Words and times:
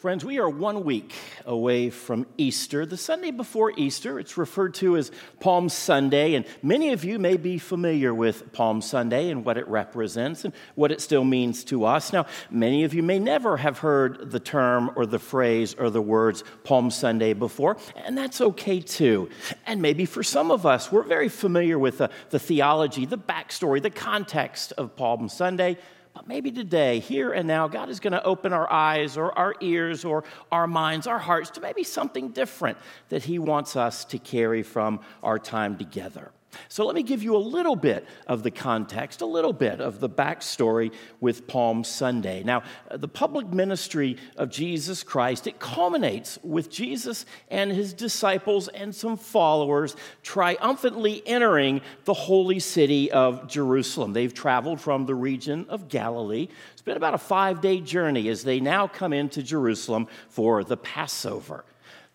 Friends, 0.00 0.24
we 0.24 0.38
are 0.38 0.48
one 0.48 0.84
week 0.84 1.12
away 1.44 1.90
from 1.90 2.24
Easter. 2.38 2.86
The 2.86 2.96
Sunday 2.96 3.30
before 3.30 3.70
Easter, 3.76 4.18
it's 4.18 4.38
referred 4.38 4.72
to 4.76 4.96
as 4.96 5.12
Palm 5.40 5.68
Sunday, 5.68 6.36
and 6.36 6.46
many 6.62 6.94
of 6.94 7.04
you 7.04 7.18
may 7.18 7.36
be 7.36 7.58
familiar 7.58 8.14
with 8.14 8.50
Palm 8.54 8.80
Sunday 8.80 9.28
and 9.28 9.44
what 9.44 9.58
it 9.58 9.68
represents 9.68 10.46
and 10.46 10.54
what 10.74 10.90
it 10.90 11.02
still 11.02 11.22
means 11.22 11.64
to 11.64 11.84
us. 11.84 12.14
Now, 12.14 12.24
many 12.50 12.84
of 12.84 12.94
you 12.94 13.02
may 13.02 13.18
never 13.18 13.58
have 13.58 13.80
heard 13.80 14.30
the 14.30 14.40
term 14.40 14.90
or 14.96 15.04
the 15.04 15.18
phrase 15.18 15.74
or 15.74 15.90
the 15.90 16.00
words 16.00 16.44
Palm 16.64 16.90
Sunday 16.90 17.34
before, 17.34 17.76
and 17.94 18.16
that's 18.16 18.40
okay 18.40 18.80
too. 18.80 19.28
And 19.66 19.82
maybe 19.82 20.06
for 20.06 20.22
some 20.22 20.50
of 20.50 20.64
us, 20.64 20.90
we're 20.90 21.02
very 21.02 21.28
familiar 21.28 21.78
with 21.78 21.98
the, 21.98 22.08
the 22.30 22.38
theology, 22.38 23.04
the 23.04 23.18
backstory, 23.18 23.82
the 23.82 23.90
context 23.90 24.72
of 24.78 24.96
Palm 24.96 25.28
Sunday. 25.28 25.76
But 26.12 26.26
maybe 26.26 26.50
today, 26.50 26.98
here 26.98 27.32
and 27.32 27.46
now, 27.46 27.68
God 27.68 27.88
is 27.88 28.00
going 28.00 28.12
to 28.12 28.22
open 28.24 28.52
our 28.52 28.70
eyes 28.70 29.16
or 29.16 29.36
our 29.38 29.54
ears 29.60 30.04
or 30.04 30.24
our 30.50 30.66
minds, 30.66 31.06
our 31.06 31.18
hearts 31.18 31.50
to 31.50 31.60
maybe 31.60 31.84
something 31.84 32.30
different 32.30 32.78
that 33.10 33.24
He 33.24 33.38
wants 33.38 33.76
us 33.76 34.04
to 34.06 34.18
carry 34.18 34.62
from 34.62 35.00
our 35.22 35.38
time 35.38 35.78
together. 35.78 36.32
So 36.68 36.84
let 36.86 36.94
me 36.94 37.02
give 37.02 37.22
you 37.22 37.36
a 37.36 37.38
little 37.38 37.76
bit 37.76 38.06
of 38.26 38.42
the 38.42 38.50
context, 38.50 39.20
a 39.20 39.26
little 39.26 39.52
bit 39.52 39.80
of 39.80 40.00
the 40.00 40.08
backstory 40.08 40.92
with 41.20 41.46
Palm 41.46 41.84
Sunday. 41.84 42.42
Now, 42.42 42.62
uh, 42.90 42.96
the 42.96 43.08
public 43.08 43.52
ministry 43.52 44.16
of 44.36 44.50
Jesus 44.50 45.02
Christ, 45.02 45.46
it 45.46 45.60
culminates 45.60 46.38
with 46.42 46.70
Jesus 46.70 47.26
and 47.48 47.70
his 47.70 47.92
disciples 47.92 48.68
and 48.68 48.94
some 48.94 49.16
followers 49.16 49.96
triumphantly 50.22 51.22
entering 51.26 51.80
the 52.04 52.14
holy 52.14 52.58
city 52.58 53.10
of 53.10 53.46
Jerusalem. 53.46 54.12
They've 54.12 54.34
traveled 54.34 54.80
from 54.80 55.06
the 55.06 55.14
region 55.14 55.66
of 55.68 55.88
Galilee. 55.88 56.48
It's 56.72 56.82
been 56.82 56.96
about 56.96 57.14
a 57.14 57.18
five 57.18 57.60
day 57.60 57.80
journey 57.80 58.28
as 58.28 58.42
they 58.42 58.60
now 58.60 58.88
come 58.88 59.12
into 59.12 59.42
Jerusalem 59.42 60.08
for 60.28 60.64
the 60.64 60.76
Passover 60.76 61.64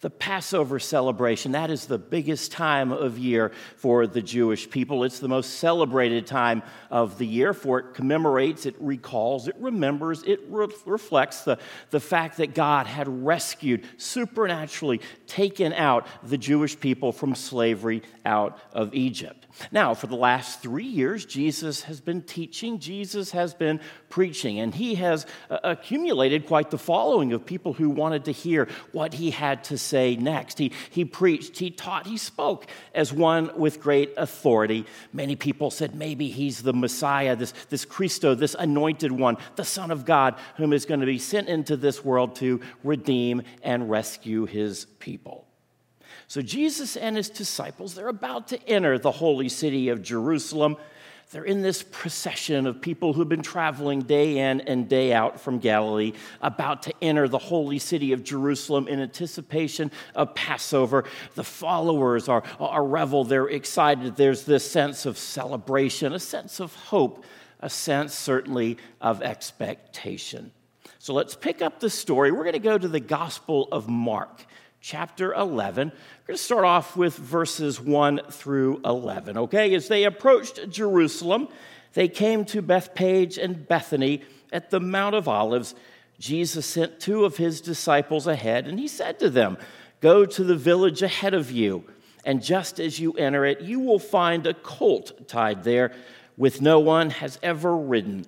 the 0.06 0.12
Passover 0.12 0.78
celebration. 0.78 1.54
That 1.54 1.72
is 1.72 1.88
the 1.88 1.98
biggest 1.98 2.52
time 2.52 2.92
of 2.92 3.18
year 3.18 3.52
for 3.76 4.06
the 4.06 4.22
Jewish 4.22 4.70
people. 4.70 5.04
It's 5.04 5.18
the 5.18 5.28
most 5.28 5.56
celebrated 5.56 6.28
time 6.28 6.62
of 6.92 7.18
the 7.18 7.26
year, 7.26 7.56
for 7.56 7.80
it 7.80 7.96
commemorates, 7.96 8.68
it 8.68 8.76
recalls, 8.80 9.48
it 9.48 9.56
remembers, 9.58 10.22
it 10.22 10.42
re- 10.48 10.68
reflects 10.86 11.44
the, 11.44 11.58
the 11.90 12.00
fact 12.00 12.38
that 12.38 12.54
God 12.54 12.86
had 12.86 13.26
rescued, 13.26 13.84
supernaturally 13.98 15.02
taken 15.26 15.74
out 15.74 16.06
the 16.22 16.38
Jewish 16.38 16.80
people 16.80 17.12
from 17.12 17.34
slavery 17.34 18.04
out 18.24 18.60
of 18.74 18.94
Egypt. 18.94 19.45
Now, 19.72 19.94
for 19.94 20.08
the 20.08 20.16
last 20.16 20.62
three 20.62 20.86
years, 20.86 21.26
Jesus 21.26 21.84
has 21.84 22.02
been 22.02 22.22
teaching, 22.22 22.80
Jesus 22.80 23.32
has 23.32 23.54
been 23.54 23.80
preaching, 24.10 24.60
and 24.60 24.74
he 24.74 24.96
has 24.96 25.26
uh, 25.50 25.60
accumulated 25.64 26.46
quite 26.46 26.72
the 26.72 26.78
following 26.78 27.34
of 27.34 27.46
people 27.46 27.74
who 27.74 27.90
wanted 27.90 28.26
to 28.26 28.32
hear 28.32 28.68
what 28.92 29.14
he 29.14 29.32
had 29.32 29.64
to 29.66 29.78
say 29.78 30.16
next. 30.16 30.58
He, 30.58 30.72
he 30.90 31.06
preached, 31.06 31.58
he 31.58 31.72
taught, 31.72 32.06
he 32.06 32.18
spoke 32.18 32.68
as 32.94 33.14
one 33.14 33.52
with 33.56 33.80
great 33.82 34.14
authority. 34.18 34.86
Many 35.14 35.36
people 35.36 35.72
said 35.72 35.96
maybe 35.96 36.28
he's 36.30 36.62
the 36.62 36.74
Messiah, 36.74 37.36
this, 37.36 37.54
this 37.70 37.86
Christo, 37.86 38.36
this 38.36 38.56
anointed 38.58 39.12
one, 39.12 39.38
the 39.56 39.66
Son 39.66 39.92
of 39.92 40.06
God, 40.06 40.36
whom 40.58 40.74
is 40.74 40.86
going 40.86 41.00
to 41.00 41.06
be 41.06 41.20
sent 41.20 41.48
into 41.48 41.78
this 41.78 42.04
world 42.04 42.36
to 42.38 42.62
redeem 42.84 43.44
and 43.64 43.90
rescue 43.90 44.46
his 44.46 44.86
people. 45.00 45.45
So 46.28 46.42
Jesus 46.42 46.98
and 46.98 47.18
his 47.18 47.30
disciples, 47.30 47.94
they're 47.94 48.08
about 48.08 48.48
to 48.50 48.68
enter 48.68 48.98
the 48.98 49.12
holy 49.12 49.50
city 49.50 49.90
of 49.90 50.02
Jerusalem. 50.02 50.78
They're 51.32 51.44
in 51.44 51.62
this 51.62 51.84
procession 51.84 52.68
of 52.68 52.82
people 52.82 53.14
who've 53.14 53.28
been 53.28 53.42
traveling 53.42 54.04
day 54.04 54.38
in 54.38 54.62
and 54.62 54.88
day 54.88 55.12
out 55.12 55.40
from 55.40 55.60
Galilee, 55.60 56.14
about 56.42 56.84
to 56.84 56.94
enter 57.02 57.28
the 57.28 57.38
holy 57.38 57.80
city 57.80 58.14
of 58.14 58.24
Jerusalem 58.24 58.88
in 58.88 59.00
anticipation 59.00 59.92
of 60.14 60.36
Passover. 60.36 61.04
The 61.34 61.44
followers 61.44 62.30
are, 62.30 62.44
are 62.60 62.86
revel, 62.86 63.24
they're 63.24 63.50
excited. 63.50 64.16
There's 64.16 64.46
this 64.46 64.70
sense 64.70 65.06
of 65.06 65.18
celebration, 65.18 66.14
a 66.14 66.20
sense 66.20 66.60
of 66.60 66.74
hope, 66.76 67.26
a 67.60 67.70
sense 67.70 68.14
certainly 68.14 68.78
of 69.02 69.22
expectation. 69.22 70.52
So 71.00 71.14
let's 71.14 71.36
pick 71.36 71.62
up 71.62 71.80
the 71.80 71.90
story. 71.90 72.32
We're 72.32 72.44
going 72.44 72.54
to 72.54 72.60
go 72.60 72.78
to 72.78 72.88
the 72.88 73.00
Gospel 73.00 73.68
of 73.72 73.88
Mark 73.88 74.46
chapter 74.86 75.34
11. 75.34 75.88
We're 75.88 76.28
going 76.28 76.38
to 76.38 76.44
start 76.44 76.64
off 76.64 76.96
with 76.96 77.16
verses 77.16 77.82
1 77.82 78.22
through 78.30 78.82
11, 78.86 79.36
okay? 79.36 79.74
As 79.74 79.88
they 79.88 80.04
approached 80.04 80.70
Jerusalem, 80.70 81.48
they 81.94 82.08
came 82.08 82.46
to 82.46 82.62
Bethphage 82.62 83.40
and 83.40 83.68
Bethany 83.68 84.22
at 84.54 84.70
the 84.70 84.80
Mount 84.80 85.16
of 85.16 85.28
Olives. 85.28 85.74
Jesus 86.20 86.68
sent 86.68 87.00
two 87.00 87.26
of 87.26 87.38
his 87.38 87.62
disciples 87.62 88.28
ahead, 88.28 88.68
and 88.68 88.78
he 88.80 88.88
said 88.88 89.18
to 89.22 89.30
them, 89.32 89.58
Go 90.02 90.24
to 90.24 90.44
the 90.44 90.56
village 90.56 91.02
ahead 91.02 91.34
of 91.34 91.50
you, 91.50 91.86
and 92.24 92.44
just 92.44 92.80
as 92.80 93.00
you 93.00 93.14
enter 93.14 93.44
it, 93.44 93.62
you 93.62 93.80
will 93.80 93.98
find 93.98 94.46
a 94.46 94.54
colt 94.54 95.28
tied 95.28 95.64
there, 95.64 95.94
with 96.38 96.62
no 96.62 96.80
one 96.80 97.10
has 97.10 97.40
ever 97.42 97.76
ridden. 97.76 98.28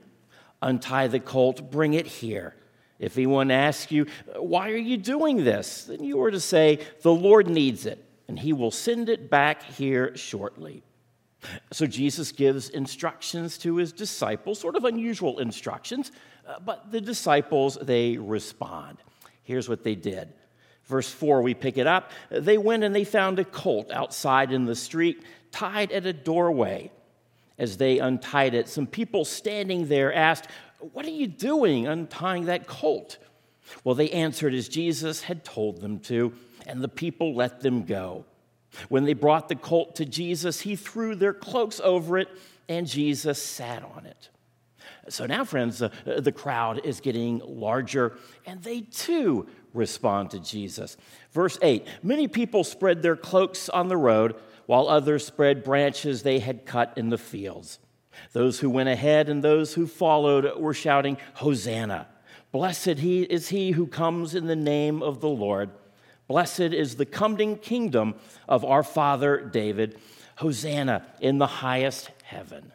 Untie 0.63 1.05
the 1.05 1.19
colt, 1.19 1.69
bring 1.69 1.93
it 1.93 2.07
here. 2.07 2.55
If 2.99 3.17
anyone 3.17 3.51
asks 3.51 3.91
you, 3.91 4.07
Why 4.35 4.71
are 4.71 4.77
you 4.77 4.97
doing 4.97 5.43
this? 5.43 5.85
then 5.85 6.03
you 6.03 6.21
are 6.21 6.31
to 6.31 6.39
say, 6.39 6.79
The 7.01 7.13
Lord 7.13 7.47
needs 7.49 7.85
it, 7.85 8.03
and 8.27 8.39
he 8.39 8.53
will 8.53 8.71
send 8.71 9.09
it 9.09 9.29
back 9.29 9.63
here 9.63 10.15
shortly. 10.15 10.83
So 11.71 11.85
Jesus 11.85 12.31
gives 12.31 12.69
instructions 12.69 13.57
to 13.59 13.77
his 13.77 13.91
disciples, 13.91 14.59
sort 14.59 14.75
of 14.75 14.85
unusual 14.85 15.39
instructions, 15.39 16.11
uh, 16.47 16.59
but 16.59 16.91
the 16.91 17.01
disciples, 17.01 17.77
they 17.81 18.17
respond. 18.17 18.97
Here's 19.43 19.69
what 19.69 19.83
they 19.83 19.95
did. 19.95 20.33
Verse 20.85 21.09
4, 21.09 21.41
we 21.41 21.53
pick 21.53 21.77
it 21.77 21.85
up. 21.85 22.11
They 22.29 22.57
went 22.57 22.83
and 22.83 22.95
they 22.95 23.03
found 23.03 23.39
a 23.39 23.45
colt 23.45 23.91
outside 23.91 24.51
in 24.51 24.65
the 24.65 24.75
street, 24.75 25.23
tied 25.51 25.91
at 25.91 26.05
a 26.05 26.13
doorway. 26.13 26.91
As 27.57 27.77
they 27.77 27.99
untied 27.99 28.53
it, 28.53 28.69
some 28.69 28.87
people 28.87 29.25
standing 29.25 29.87
there 29.87 30.13
asked, 30.13 30.47
what 30.79 31.05
are 31.05 31.09
you 31.09 31.27
doing 31.27 31.87
untying 31.87 32.45
that 32.45 32.67
colt? 32.67 33.17
Well, 33.83 33.95
they 33.95 34.09
answered 34.11 34.53
as 34.53 34.69
Jesus 34.69 35.23
had 35.23 35.43
told 35.43 35.81
them 35.81 35.99
to, 36.01 36.33
and 36.65 36.81
the 36.81 36.87
people 36.87 37.35
let 37.35 37.61
them 37.61 37.83
go. 37.83 38.25
When 38.89 39.05
they 39.05 39.13
brought 39.13 39.49
the 39.49 39.55
colt 39.55 39.95
to 39.95 40.05
Jesus, 40.05 40.61
he 40.61 40.75
threw 40.75 41.15
their 41.15 41.33
cloaks 41.33 41.79
over 41.83 42.17
it, 42.17 42.29
and 42.69 42.85
Jesus 42.85 43.41
sat 43.41 43.83
on 43.83 44.05
it. 44.05 44.29
So 45.09 45.25
now, 45.25 45.45
friends, 45.45 45.81
uh, 45.81 45.89
the 46.05 46.31
crowd 46.31 46.85
is 46.85 46.99
getting 46.99 47.41
larger, 47.45 48.17
and 48.45 48.61
they 48.61 48.81
too 48.81 49.47
respond 49.73 50.31
to 50.31 50.39
Jesus. 50.39 50.97
Verse 51.31 51.57
8 51.61 51.87
Many 52.03 52.27
people 52.27 52.63
spread 52.63 53.01
their 53.01 53.15
cloaks 53.15 53.69
on 53.69 53.87
the 53.87 53.97
road, 53.97 54.35
while 54.65 54.87
others 54.89 55.25
spread 55.25 55.63
branches 55.63 56.23
they 56.23 56.39
had 56.39 56.65
cut 56.65 56.93
in 56.97 57.09
the 57.09 57.17
fields. 57.17 57.79
Those 58.33 58.59
who 58.59 58.69
went 58.69 58.89
ahead 58.89 59.29
and 59.29 59.43
those 59.43 59.73
who 59.73 59.87
followed 59.87 60.59
were 60.59 60.73
shouting, 60.73 61.17
Hosanna! 61.35 62.07
Blessed 62.51 62.99
he 62.99 63.23
is 63.23 63.49
he 63.49 63.71
who 63.71 63.87
comes 63.87 64.33
in 64.33 64.47
the 64.47 64.55
name 64.55 65.03
of 65.03 65.21
the 65.21 65.29
Lord. 65.29 65.69
Blessed 66.27 66.59
is 66.59 66.95
the 66.95 67.05
coming 67.05 67.57
kingdom 67.57 68.15
of 68.47 68.65
our 68.65 68.83
father 68.83 69.39
David. 69.41 69.99
Hosanna 70.37 71.05
in 71.19 71.39
the 71.39 71.47
highest 71.47 72.11
heaven. 72.23 72.71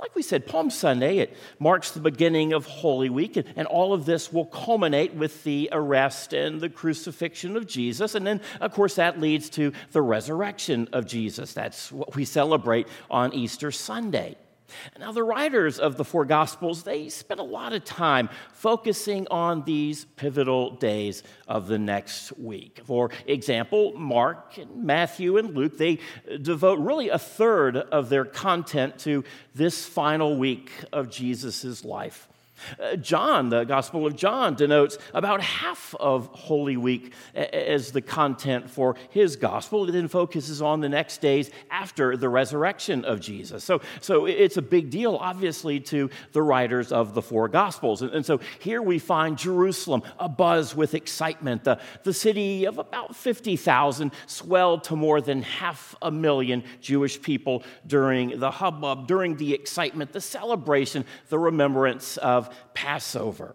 Like 0.00 0.14
we 0.14 0.22
said, 0.22 0.46
Palm 0.46 0.70
Sunday, 0.70 1.18
it 1.18 1.36
marks 1.58 1.90
the 1.90 1.98
beginning 1.98 2.52
of 2.52 2.66
Holy 2.66 3.10
Week, 3.10 3.36
and, 3.36 3.46
and, 3.56 3.66
all 3.66 3.92
of 3.92 4.04
this 4.06 4.32
will 4.32 4.46
culminate 4.46 5.14
with 5.14 5.42
the 5.42 5.68
arrest 5.72 6.32
and 6.32 6.60
the 6.60 6.68
crucifixion 6.68 7.56
of 7.56 7.66
Jesus. 7.66 8.14
And 8.14 8.24
then, 8.24 8.40
of 8.60 8.72
course, 8.72 8.94
that 8.94 9.20
leads 9.20 9.50
to 9.50 9.72
the 9.90 10.00
resurrection 10.00 10.88
of 10.92 11.06
Jesus. 11.06 11.52
That's 11.52 11.90
what 11.90 12.14
we 12.14 12.24
celebrate 12.24 12.86
on 13.10 13.34
Easter 13.34 13.72
Sunday. 13.72 14.36
Now, 14.98 15.12
the 15.12 15.22
writers 15.22 15.78
of 15.78 15.96
the 15.96 16.04
four 16.04 16.24
Gospels, 16.24 16.82
they 16.82 17.08
spent 17.08 17.40
a 17.40 17.44
lot 17.44 17.72
of 17.72 17.84
time 17.84 18.28
focusing 18.52 19.26
on 19.30 19.64
these 19.64 20.04
pivotal 20.04 20.72
days 20.72 21.22
of 21.46 21.66
the 21.68 21.78
next 21.78 22.38
week. 22.38 22.80
For 22.84 23.10
example, 23.26 23.94
Mark, 23.96 24.58
and 24.58 24.84
Matthew, 24.84 25.36
and 25.36 25.54
Luke, 25.54 25.78
they 25.78 25.98
devote 26.42 26.78
really 26.80 27.08
a 27.08 27.18
third 27.18 27.76
of 27.76 28.08
their 28.08 28.24
content 28.24 28.98
to 29.00 29.24
this 29.54 29.86
final 29.86 30.36
week 30.36 30.70
of 30.92 31.10
Jesus' 31.10 31.84
life. 31.84 32.28
Uh, 32.80 32.96
John, 32.96 33.48
the 33.48 33.64
Gospel 33.64 34.06
of 34.06 34.16
John, 34.16 34.54
denotes 34.54 34.98
about 35.14 35.40
half 35.40 35.94
of 35.98 36.26
Holy 36.28 36.76
Week 36.76 37.12
as 37.34 37.92
the 37.92 38.00
content 38.00 38.70
for 38.70 38.96
his 39.10 39.36
gospel. 39.36 39.88
It 39.88 39.92
then 39.92 40.08
focuses 40.08 40.62
on 40.62 40.80
the 40.80 40.88
next 40.88 41.20
days 41.20 41.50
after 41.70 42.16
the 42.16 42.28
resurrection 42.28 43.04
of 43.04 43.20
Jesus. 43.20 43.64
So, 43.64 43.80
so 44.00 44.26
it's 44.26 44.56
a 44.56 44.62
big 44.62 44.90
deal, 44.90 45.16
obviously, 45.16 45.80
to 45.80 46.10
the 46.32 46.42
writers 46.42 46.92
of 46.92 47.14
the 47.14 47.22
four 47.22 47.48
Gospels. 47.48 48.02
And, 48.02 48.12
and 48.12 48.24
so 48.24 48.40
here 48.58 48.82
we 48.82 48.98
find 48.98 49.38
Jerusalem 49.38 50.02
abuzz 50.20 50.74
with 50.74 50.94
excitement. 50.94 51.64
The, 51.64 51.80
the 52.02 52.12
city 52.12 52.64
of 52.66 52.78
about 52.78 53.16
50,000 53.16 54.12
swelled 54.26 54.84
to 54.84 54.96
more 54.96 55.20
than 55.20 55.42
half 55.42 55.94
a 56.02 56.10
million 56.10 56.64
Jewish 56.80 57.20
people 57.20 57.62
during 57.86 58.38
the 58.38 58.50
hubbub, 58.50 59.06
during 59.06 59.36
the 59.36 59.54
excitement, 59.54 60.12
the 60.12 60.20
celebration, 60.20 61.04
the 61.28 61.38
remembrance 61.38 62.16
of 62.18 62.47
Passover. 62.74 63.54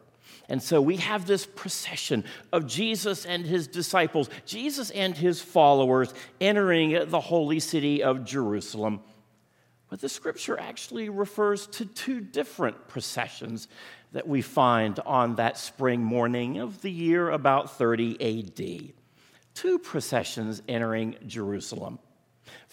And 0.49 0.61
so 0.61 0.81
we 0.81 0.97
have 0.97 1.25
this 1.25 1.45
procession 1.45 2.25
of 2.51 2.67
Jesus 2.67 3.25
and 3.25 3.45
his 3.45 3.67
disciples, 3.67 4.29
Jesus 4.45 4.89
and 4.91 5.15
his 5.15 5.41
followers 5.41 6.13
entering 6.41 7.09
the 7.09 7.19
holy 7.19 7.59
city 7.59 8.03
of 8.03 8.25
Jerusalem. 8.25 9.01
But 9.89 10.01
the 10.01 10.09
scripture 10.09 10.59
actually 10.59 11.09
refers 11.09 11.67
to 11.67 11.85
two 11.85 12.19
different 12.19 12.87
processions 12.87 13.67
that 14.11 14.27
we 14.27 14.41
find 14.41 14.99
on 14.99 15.35
that 15.35 15.57
spring 15.57 16.03
morning 16.03 16.59
of 16.59 16.81
the 16.81 16.91
year 16.91 17.29
about 17.29 17.77
30 17.77 18.17
AD. 18.21 18.93
Two 19.53 19.79
processions 19.79 20.61
entering 20.67 21.15
Jerusalem. 21.27 21.99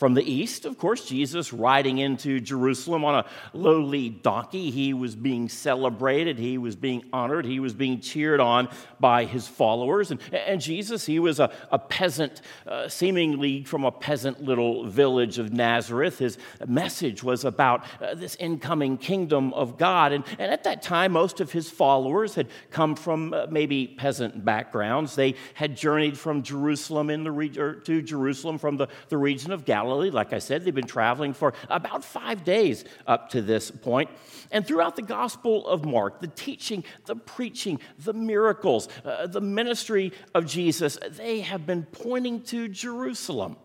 From 0.00 0.14
the 0.14 0.25
east, 0.25 0.64
of 0.64 0.79
course, 0.79 1.05
Jesus 1.05 1.52
riding 1.52 1.99
into 1.99 2.41
Jerusalem 2.41 3.05
on 3.05 3.17
a 3.17 3.26
lowly 3.52 4.08
donkey. 4.08 4.70
He 4.70 4.94
was 4.94 5.14
being 5.14 5.50
celebrated, 5.50 6.38
he 6.38 6.56
was 6.56 6.75
being 6.75 7.05
honored, 7.12 7.44
he 7.44 7.61
was 7.61 7.75
being 7.75 8.00
cheered 8.00 8.41
on 8.41 8.70
by 8.99 9.26
his 9.26 9.47
followers. 9.47 10.11
And, 10.11 10.19
and 10.32 10.58
Jesus, 10.58 11.05
he 11.05 11.19
was 11.19 11.38
a, 11.38 11.52
a 11.70 11.79
peasant, 11.79 12.41
uh, 12.67 12.88
seemingly 12.88 13.62
from 13.64 13.85
a 13.85 13.93
peasant 13.93 14.43
little 14.43 14.87
village 14.87 15.38
of 15.38 15.52
Nazareth. 15.52 16.19
His 16.19 16.38
message 16.67 17.23
was 17.23 17.44
about 17.44 17.85
uh, 18.00 18.14
this 18.14 18.37
incoming 18.37 18.97
kingdom 18.97 19.52
of 19.52 19.76
God. 19.76 20.12
And, 20.12 20.25
and 20.38 20.50
at 20.50 20.64
that 20.64 20.81
time, 20.81 21.12
most 21.12 21.41
of 21.41 21.52
his 21.52 21.69
followers 21.69 22.37
had 22.37 22.47
come 22.70 22.97
from 22.97 23.35
uh, 23.35 23.49
maybe 23.50 23.87
peasant 23.87 24.47
backgrounds. 24.47 25.14
They 25.14 25.35
had 25.52 25.76
journeyed 25.76 26.17
from 26.17 26.43
Jerusalem 26.43 27.11
in 27.11 27.23
the 27.23 27.31
re- 27.31 27.50
to 27.50 28.00
Jerusalem 28.00 28.56
from 28.56 28.79
the, 28.79 28.88
the 29.11 29.19
region 29.19 29.52
of 29.52 29.67
Galilee 29.67 29.90
Galilee. 29.91 30.11
Like 30.11 30.33
I 30.33 30.39
said, 30.39 30.65
they've 30.65 30.75
been 30.75 30.87
traveling 30.87 31.33
for 31.33 31.53
about 31.69 32.05
five 32.05 32.45
days 32.45 32.85
up 33.07 33.31
to 33.31 33.43
this 33.43 33.71
point. 33.71 34.09
And 34.53 34.67
throughout 34.67 34.97
the 34.97 35.03
Gospel 35.03 35.67
of 35.67 35.85
Mark, 35.85 36.21
the 36.21 36.29
teaching, 36.29 36.85
the 37.07 37.17
preaching, 37.17 37.81
the 37.99 38.13
miracles, 38.13 38.89
uh, 39.05 39.27
the 39.27 39.41
ministry 39.41 40.13
of 40.35 40.47
Jesus, 40.47 40.99
they 41.11 41.41
have 41.41 41.67
been 41.67 41.83
pointing 41.83 42.43
to 42.45 42.69
Jerusalem. 42.69 43.57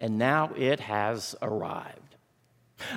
And 0.00 0.18
now 0.18 0.52
it 0.56 0.80
has 0.80 1.36
arrived. 1.42 2.16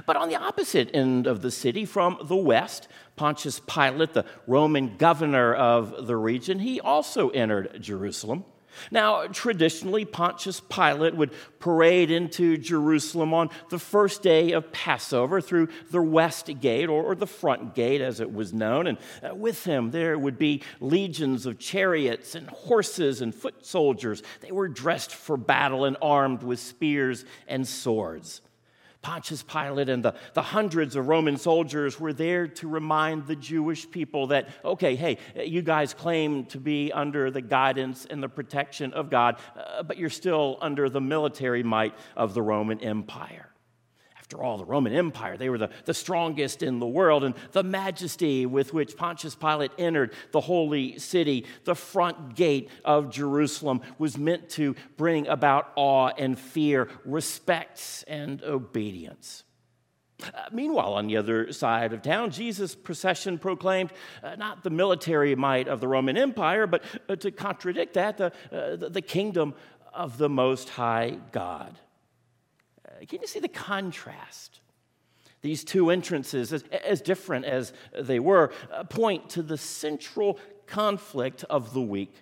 But 0.06 0.16
on 0.16 0.30
the 0.30 0.36
opposite 0.36 0.92
end 0.94 1.26
of 1.26 1.42
the 1.42 1.50
city, 1.50 1.86
from 1.86 2.18
the 2.24 2.36
west, 2.36 2.88
Pontius 3.16 3.60
Pilate, 3.60 4.14
the 4.14 4.26
Roman 4.46 4.98
governor 4.98 5.54
of 5.54 6.08
the 6.08 6.16
region, 6.16 6.60
he 6.60 6.80
also 6.80 7.30
entered 7.30 7.82
Jerusalem. 7.82 8.46
Now, 8.92 9.28
traditionally, 9.28 10.06
Pontius 10.06 10.60
Pilate 10.60 11.16
would 11.16 11.32
parade 11.60 12.12
into 12.12 12.58
Jerusalem 12.58 13.34
on 13.34 13.50
the 13.70 13.80
first 13.80 14.22
day 14.22 14.52
of 14.52 14.72
Passover 14.72 15.42
through 15.42 15.70
the 15.90 16.02
west 16.02 16.50
gate, 16.60 16.90
or, 16.90 17.16
the 17.16 17.28
front 17.28 17.76
gate 17.76 18.02
as 18.02 18.20
it 18.20 18.34
was 18.34 18.54
known. 18.54 18.88
And 18.88 18.98
uh, 19.24 19.36
with 19.36 19.64
him, 19.66 19.92
there 19.92 20.18
would 20.18 20.38
be 20.38 20.64
legions 20.80 21.46
of 21.46 21.60
chariots 21.60 22.36
and 22.36 22.50
horses 22.50 23.22
and 23.22 23.36
foot 23.36 23.66
soldiers. 23.66 24.24
They 24.40 24.52
were 24.52 24.68
dressed 24.68 25.14
for 25.14 25.38
battle 25.38 25.86
and 25.86 25.98
armed 26.02 26.44
with 26.44 26.60
spears 26.60 27.26
and 27.48 27.68
swords. 27.68 28.42
Pontius 29.02 29.42
Pilate 29.42 29.90
and 29.90 30.04
the, 30.04 30.14
the 30.34 30.42
hundreds 30.42 30.96
of 30.96 31.08
Roman 31.08 31.38
soldiers 31.38 32.00
were 32.00 32.14
there 32.14 32.48
to 32.48 32.68
remind 32.68 33.26
the 33.26 33.36
Jewish 33.36 33.90
people 33.90 34.28
that, 34.28 34.50
okay, 34.64 34.96
hey, 34.96 35.18
you 35.44 35.62
guys 35.62 35.94
claim 35.94 36.46
to 36.46 36.60
be 36.60 36.92
under 36.92 37.32
the 37.32 37.42
guidance 37.42 38.06
and 38.10 38.22
the 38.22 38.30
protection 38.30 38.94
of 38.94 39.10
God, 39.10 39.38
uh, 39.58 39.82
but 39.84 39.98
you're 39.98 40.10
still 40.10 40.58
under 40.62 40.90
the 40.90 41.02
military 41.02 41.64
might 41.64 41.96
of 42.16 42.34
the 42.34 42.42
Roman 42.42 42.80
Empire. 42.82 43.50
After 44.32 44.46
all, 44.46 44.58
the 44.58 44.64
Roman 44.64 44.94
Empire, 44.94 45.36
they 45.36 45.50
were 45.50 45.58
the, 45.58 45.72
the 45.84 45.94
strongest 45.94 46.64
in 46.64 46.80
the 46.80 46.88
world, 46.88 47.26
and 47.26 47.36
the 47.52 47.64
majesty 47.64 48.46
with 48.46 48.74
which 48.74 48.96
Pontius 48.96 49.36
Pilate 49.36 49.72
entered 49.78 50.14
the 50.32 50.40
holy 50.40 50.98
city, 51.00 51.46
the 51.66 51.76
front 51.76 52.34
gate 52.34 52.70
of 52.86 53.12
Jerusalem, 53.12 53.82
was 53.98 54.18
meant 54.18 54.48
to 54.52 54.74
bring 54.96 55.28
about 55.28 55.74
awe 55.76 56.12
and 56.18 56.40
fear, 56.40 56.88
respect 57.04 58.06
and 58.08 58.42
obedience. 58.44 59.44
Uh, 60.24 60.30
meanwhile, 60.54 60.94
on 60.94 61.08
the 61.08 61.18
other 61.18 61.52
side 61.52 61.92
of 61.92 62.02
town, 62.02 62.32
Jesus' 62.32 62.74
procession 62.74 63.38
proclaimed 63.38 63.92
uh, 64.24 64.36
not 64.38 64.64
the 64.64 64.70
military 64.70 65.36
might 65.36 65.68
of 65.68 65.82
the 65.82 65.90
Roman 65.90 66.16
Empire, 66.16 66.68
but 66.68 66.86
uh, 67.10 67.18
to 67.18 67.32
contradict 67.32 67.96
that, 67.96 68.18
the, 68.18 68.28
uh, 68.50 68.78
the, 68.78 68.90
the 68.92 69.02
kingdom 69.02 69.54
of 69.94 70.18
the 70.18 70.30
Most 70.30 70.70
High 70.70 71.18
God. 71.34 71.78
Can 73.08 73.22
you 73.22 73.28
see 73.28 73.40
the 73.40 73.48
contrast? 73.48 74.60
These 75.42 75.64
two 75.64 75.90
entrances, 75.90 76.54
as, 76.54 76.64
as 76.64 77.02
different 77.02 77.46
as 77.46 77.74
they 78.00 78.20
were, 78.20 78.52
uh, 78.72 78.84
point 78.84 79.30
to 79.32 79.42
the 79.42 79.58
central 79.58 80.40
conflict 80.68 81.44
of 81.50 81.74
the 81.74 81.82
week 81.82 82.14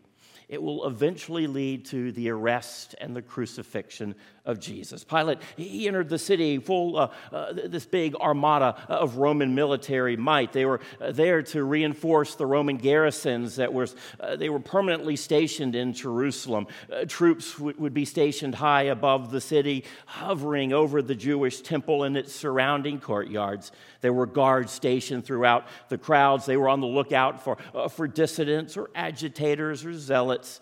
it 0.50 0.62
will 0.62 0.88
eventually 0.88 1.46
lead 1.46 1.86
to 1.86 2.12
the 2.12 2.30
arrest 2.32 2.96
and 3.00 3.16
the 3.16 3.22
crucifixion 3.22 4.16
of 4.50 4.60
Jesus. 4.60 5.04
Pilate, 5.04 5.38
he 5.56 5.88
entered 5.88 6.10
the 6.10 6.18
city 6.18 6.58
full, 6.58 6.98
uh, 6.98 7.10
uh, 7.32 7.54
this 7.54 7.86
big 7.86 8.16
armada 8.16 8.76
of 8.88 9.18
Roman 9.18 9.54
military 9.54 10.18
might. 10.18 10.52
They 10.52 10.66
were 10.66 10.82
uh, 11.00 11.12
there 11.12 11.44
to 11.44 11.64
reinforce 11.64 12.34
the 12.34 12.48
Roman 12.48 12.78
garrisons 12.78 13.58
that 13.58 13.72
were, 13.72 13.88
uh, 14.20 14.36
they 14.36 14.50
were 14.50 14.60
permanently 14.60 15.16
stationed 15.16 15.76
in 15.76 15.94
Jerusalem. 15.94 16.66
Uh, 16.92 17.06
troops 17.08 17.54
w- 17.58 17.78
would 17.78 17.94
be 17.94 18.06
stationed 18.06 18.56
high 18.56 18.84
above 18.84 19.30
the 19.30 19.40
city, 19.40 19.86
hovering 20.08 20.74
over 20.74 21.04
the 21.04 21.16
Jewish 21.16 21.62
temple 21.62 22.04
and 22.04 22.18
its 22.18 22.34
surrounding 22.34 23.00
courtyards. 23.00 23.72
There 24.02 24.14
were 24.14 24.26
guards 24.26 24.72
stationed 24.72 25.26
throughout 25.26 25.68
the 25.90 26.00
crowds. 26.00 26.48
They 26.48 26.58
were 26.58 26.70
on 26.70 26.82
the 26.82 26.88
lookout 26.88 27.44
for, 27.44 27.58
uh, 27.76 27.88
for 27.88 28.08
dissidents 28.08 28.78
or 28.78 28.90
agitators 28.96 29.86
or 29.86 29.94
zealots, 29.94 30.60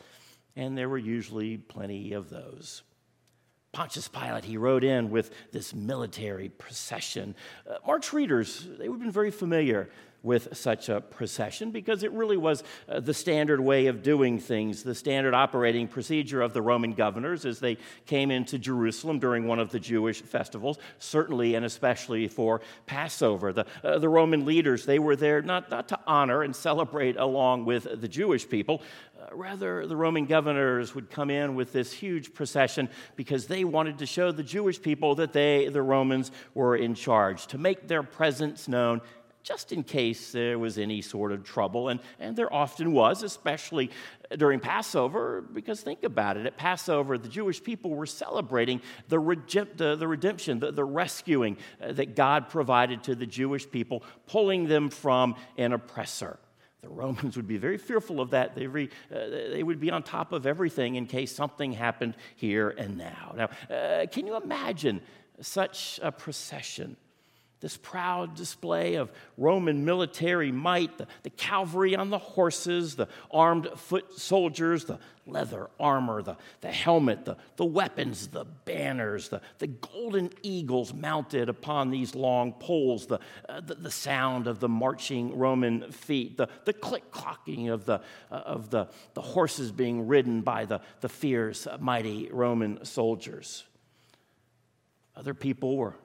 and 0.57 0.77
there 0.77 0.89
were 0.89 0.97
usually 0.97 1.55
plenty 1.55 2.11
of 2.11 2.29
those. 2.29 2.83
Pontius 3.71 4.07
Pilate, 4.07 4.45
he 4.45 4.57
rode 4.57 4.83
in 4.83 5.09
with 5.09 5.31
this 5.51 5.73
military 5.73 6.49
procession. 6.49 7.35
Uh, 7.69 7.75
Mark's 7.85 8.13
readers, 8.13 8.67
they 8.79 8.87
would 8.89 8.95
have 8.95 9.03
been 9.03 9.11
very 9.11 9.31
familiar 9.31 9.89
with 10.23 10.57
such 10.57 10.89
a 10.89 10.99
procession 10.99 11.71
because 11.71 12.03
it 12.03 12.11
really 12.11 12.37
was 12.37 12.63
uh, 12.89 12.99
the 12.99 13.13
standard 13.13 13.59
way 13.59 13.87
of 13.87 14.03
doing 14.03 14.39
things, 14.39 14.83
the 14.83 14.95
standard 14.95 15.33
operating 15.33 15.87
procedure 15.87 16.41
of 16.41 16.53
the 16.53 16.61
Roman 16.61 16.93
governors 16.93 17.45
as 17.45 17.59
they 17.59 17.77
came 18.05 18.31
into 18.31 18.57
Jerusalem 18.57 19.19
during 19.19 19.47
one 19.47 19.59
of 19.59 19.69
the 19.69 19.79
Jewish 19.79 20.21
festivals, 20.21 20.79
certainly 20.99 21.55
and 21.55 21.65
especially 21.65 22.27
for 22.27 22.61
Passover. 22.85 23.53
The, 23.53 23.65
uh, 23.83 23.99
the 23.99 24.09
Roman 24.09 24.45
leaders, 24.45 24.85
they 24.85 24.99
were 24.99 25.15
there 25.15 25.41
not, 25.41 25.69
not 25.69 25.87
to 25.89 25.99
honor 26.07 26.43
and 26.43 26.55
celebrate 26.55 27.17
along 27.17 27.65
with 27.65 28.01
the 28.01 28.07
Jewish 28.07 28.49
people, 28.49 28.81
rather, 29.31 29.85
the 29.85 29.95
Roman 29.95 30.25
governors 30.25 30.95
would 30.95 31.09
come 31.09 31.29
in 31.29 31.55
with 31.55 31.73
this 31.73 31.91
huge 31.91 32.33
procession 32.33 32.89
because 33.15 33.47
they 33.47 33.63
wanted 33.63 33.99
to 33.99 34.05
show 34.05 34.31
the 34.31 34.43
Jewish 34.43 34.81
people 34.81 35.15
that 35.15 35.33
they, 35.33 35.67
the 35.69 35.81
Romans, 35.81 36.31
were 36.53 36.75
in 36.75 36.95
charge, 36.95 37.47
to 37.47 37.57
make 37.57 37.87
their 37.87 38.03
presence 38.03 38.67
known 38.67 39.01
just 39.47 39.71
in 39.71 39.81
case 39.81 40.33
there 40.33 40.59
was 40.59 40.77
any 40.77 41.01
sort 41.01 41.31
of 41.31 41.41
trouble. 41.45 41.87
And, 41.87 42.01
and 42.19 42.35
there 42.35 42.53
often 42.53 42.91
was, 42.91 43.23
especially 43.23 43.91
during 44.35 44.59
Passover, 44.59 45.41
because 45.41 45.79
think 45.79 46.03
about 46.03 46.35
it. 46.35 46.45
At 46.45 46.57
Passover, 46.57 47.17
the 47.17 47.29
Jewish 47.29 47.63
people 47.63 47.91
were 47.91 48.05
celebrating 48.05 48.81
the, 49.07 49.17
the, 49.77 49.95
the 49.95 50.07
redemption, 50.07 50.59
the, 50.59 50.73
the 50.73 50.83
rescuing 50.83 51.55
uh, 51.81 51.93
that 51.93 52.13
God 52.13 52.49
provided 52.49 53.03
to 53.03 53.15
the 53.15 53.25
Jewish 53.25 53.69
people, 53.71 54.03
pulling 54.25 54.67
them 54.67 54.89
from 54.89 55.35
an 55.57 55.71
oppressor. 55.71 56.39
The 56.81 56.89
Romans 56.89 57.37
would 57.37 57.47
be 57.47 57.57
very 57.57 57.77
fearful 57.77 58.19
of 58.19 58.31
that. 58.31 58.53
They, 58.53 58.65
uh, 58.65 58.79
they 59.09 59.63
would 59.63 59.79
be 59.79 59.91
on 59.91 60.03
top 60.03 60.33
of 60.33 60.45
everything 60.45 60.95
in 60.95 61.05
case 61.05 61.33
something 61.33 61.71
happened 61.71 62.15
here 62.35 62.69
and 62.69 62.97
now. 62.97 63.33
Now, 63.37 63.49
uh, 63.73 64.07
can 64.07 64.27
you 64.27 64.35
imagine 64.35 65.01
such 65.39 66.01
a 66.03 66.11
procession? 66.11 66.97
This 67.59 67.75
proud 67.75 68.35
display 68.35 68.95
of 68.95 69.11
Roman 69.35 69.83
military 69.83 70.51
might, 70.51 70.99
the, 70.99 71.07
the, 71.23 71.31
cavalry 71.31 71.95
on 71.95 72.11
the 72.11 72.19
horses, 72.19 72.95
the 72.95 73.07
armed 73.31 73.67
foot 73.75 74.19
soldiers, 74.19 74.85
the 74.85 74.99
leather 75.25 75.67
armor, 75.79 76.21
the, 76.21 76.37
the 76.61 76.71
helmet, 76.71 77.25
the, 77.25 77.35
the 77.55 77.65
weapons, 77.65 78.27
the 78.27 78.45
banners, 78.45 79.29
the, 79.29 79.41
the 79.57 79.65
golden 79.65 80.29
eagles 80.43 80.93
mounted 80.93 81.49
upon 81.49 81.89
these 81.89 82.13
long 82.13 82.53
poles, 82.53 83.07
the, 83.07 83.19
uh, 83.49 83.59
the, 83.61 83.73
the, 83.73 83.91
sound 83.91 84.45
of 84.45 84.59
the 84.59 84.69
marching 84.69 85.35
Roman 85.35 85.91
feet, 85.91 86.37
the, 86.37 86.47
the 86.65 86.73
click 86.73 87.11
clocking 87.11 87.73
of, 87.73 87.85
the, 87.85 88.01
uh, 88.31 88.35
of 88.35 88.69
the, 88.69 88.87
the 89.15 89.21
horses 89.21 89.71
being 89.71 90.05
ridden 90.07 90.41
by 90.41 90.65
the, 90.65 90.79
the 91.01 91.09
fierce, 91.09 91.67
mighty 91.79 92.29
Roman 92.31 92.85
soldiers. 92.85 93.63
Other 95.15 95.33
people 95.33 95.75
were 95.75 95.95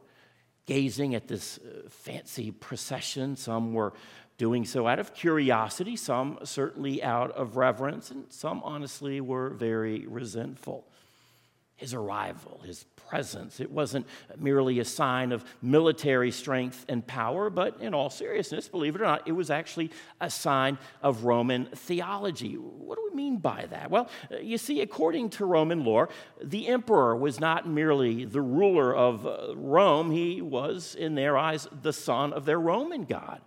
gazing 0.67 1.15
at 1.15 1.29
this 1.29 1.59
uh, 1.59 1.89
fancy 1.89 2.51
procession. 2.51 3.37
Some 3.37 3.73
were 3.73 3.93
doing 4.39 4.65
so 4.65 4.87
out 4.87 4.99
of 4.99 5.15
curiosity, 5.15 5.97
some 5.97 6.39
certainly 6.45 7.03
out 7.03 7.31
of 7.33 7.57
reverence, 7.57 8.11
and 8.11 8.25
some 8.29 8.61
honestly 8.65 9.21
were 9.21 9.51
very 9.51 10.07
resentful. 10.07 10.87
His 11.77 11.95
arrival, 11.95 12.61
his 12.65 12.85
presence. 13.09 13.61
It 13.61 13.71
wasn't 13.71 14.07
merely 14.39 14.79
a 14.79 14.85
sign 14.85 15.33
of 15.33 15.45
military 15.61 16.31
strength 16.31 16.85
and 16.89 17.07
power, 17.07 17.51
but 17.51 17.81
in 17.81 17.93
all 17.93 18.09
seriousness, 18.09 18.69
believe 18.69 18.95
it 18.95 19.01
or 19.01 19.05
not, 19.05 19.27
it 19.27 19.33
was 19.33 19.51
actually 19.51 19.91
a 20.21 20.31
sign 20.31 20.79
of 21.03 21.25
Roman 21.25 21.67
theology. 21.75 22.55
What 22.55 22.97
do 22.97 23.09
we 23.11 23.17
mean 23.17 23.39
by 23.39 23.67
that? 23.67 23.91
Well, 23.91 24.09
you 24.41 24.59
see, 24.59 24.81
according 24.81 25.31
to 25.31 25.45
Roman 25.45 25.85
lore, 25.85 26.09
the 26.43 26.69
emperor 26.69 27.17
was 27.17 27.41
not 27.41 27.69
merely 27.69 28.25
the 28.25 28.41
ruler 28.41 28.95
of 28.95 29.27
uh, 29.27 29.57
Rome, 29.57 30.11
he 30.11 30.41
was, 30.41 30.95
in 30.95 31.15
their 31.15 31.37
eyes, 31.37 31.69
the 31.83 31.93
son 31.93 32.33
of 32.33 32.45
their 32.45 32.61
Roman 32.61 33.05
God. 33.05 33.41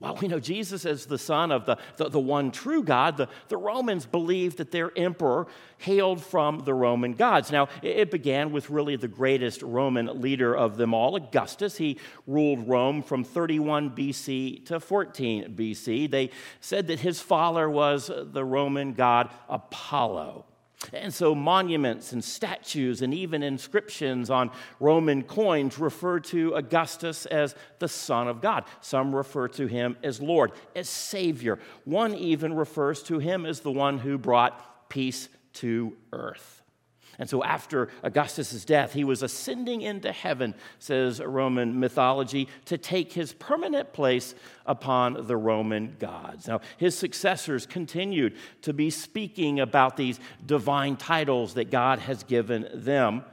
Well, 0.00 0.18
we 0.20 0.28
know 0.28 0.40
Jesus 0.40 0.84
as 0.84 1.06
the 1.06 1.18
son 1.18 1.52
of 1.52 1.66
the, 1.66 1.78
the, 1.96 2.08
the, 2.08 2.20
one 2.20 2.50
true 2.50 2.82
God. 2.82 3.16
The, 3.16 3.28
the 3.48 3.56
Romans 3.56 4.04
believed 4.04 4.58
that 4.58 4.70
their 4.70 4.90
emperor 4.98 5.46
hailed 5.78 6.22
from 6.22 6.60
the 6.60 6.74
Roman 6.74 7.14
gods. 7.14 7.52
Now, 7.52 7.68
it 7.80 8.10
began 8.10 8.50
with 8.50 8.70
really 8.70 8.96
the 8.96 9.08
greatest 9.08 9.62
Roman 9.62 10.20
leader 10.20 10.54
of 10.54 10.76
them 10.76 10.94
all, 10.94 11.14
Augustus. 11.16 11.76
He 11.76 11.98
ruled 12.26 12.68
Rome 12.68 13.02
from 13.02 13.22
31 13.22 13.90
BC 13.92 14.66
to 14.66 14.80
14 14.80 15.54
BC. 15.54 16.10
They 16.10 16.30
said 16.60 16.88
that 16.88 17.00
his 17.00 17.20
father 17.20 17.70
was 17.70 18.10
the 18.14 18.44
Roman 18.44 18.94
god 18.94 19.30
Apollo. 19.48 20.44
And 20.92 21.12
so, 21.12 21.34
monuments 21.34 22.12
and 22.12 22.22
statues 22.22 23.02
and 23.02 23.14
even 23.14 23.42
inscriptions 23.42 24.30
on 24.30 24.50
Roman 24.80 25.22
coins 25.22 25.78
refer 25.78 26.20
to 26.20 26.54
Augustus 26.54 27.26
as 27.26 27.54
the 27.78 27.88
Son 27.88 28.28
of 28.28 28.40
God. 28.40 28.64
Some 28.80 29.14
refer 29.14 29.48
to 29.48 29.66
him 29.66 29.96
as 30.02 30.20
Lord, 30.20 30.52
as 30.76 30.88
Savior. 30.88 31.58
One 31.84 32.14
even 32.14 32.54
refers 32.54 33.02
to 33.04 33.18
him 33.18 33.46
as 33.46 33.60
the 33.60 33.72
one 33.72 33.98
who 33.98 34.18
brought 34.18 34.88
peace 34.88 35.28
to 35.54 35.96
earth. 36.12 36.53
And 37.18 37.28
so, 37.28 37.44
after 37.44 37.88
Augustus' 38.02 38.64
death, 38.64 38.92
he 38.92 39.04
was 39.04 39.22
ascending 39.22 39.82
into 39.82 40.12
heaven, 40.12 40.54
says 40.78 41.20
Roman 41.20 41.78
mythology, 41.78 42.48
to 42.66 42.78
take 42.78 43.12
his 43.12 43.32
permanent 43.32 43.92
place 43.92 44.34
upon 44.66 45.26
the 45.26 45.36
Roman 45.36 45.96
gods. 45.98 46.48
Now, 46.48 46.60
his 46.76 46.96
successors 46.96 47.66
continued 47.66 48.36
to 48.62 48.72
be 48.72 48.90
speaking 48.90 49.60
about 49.60 49.96
these 49.96 50.18
divine 50.44 50.96
titles 50.96 51.54
that 51.54 51.70
God 51.70 51.98
has 52.00 52.22
given 52.22 52.68
them 52.72 53.24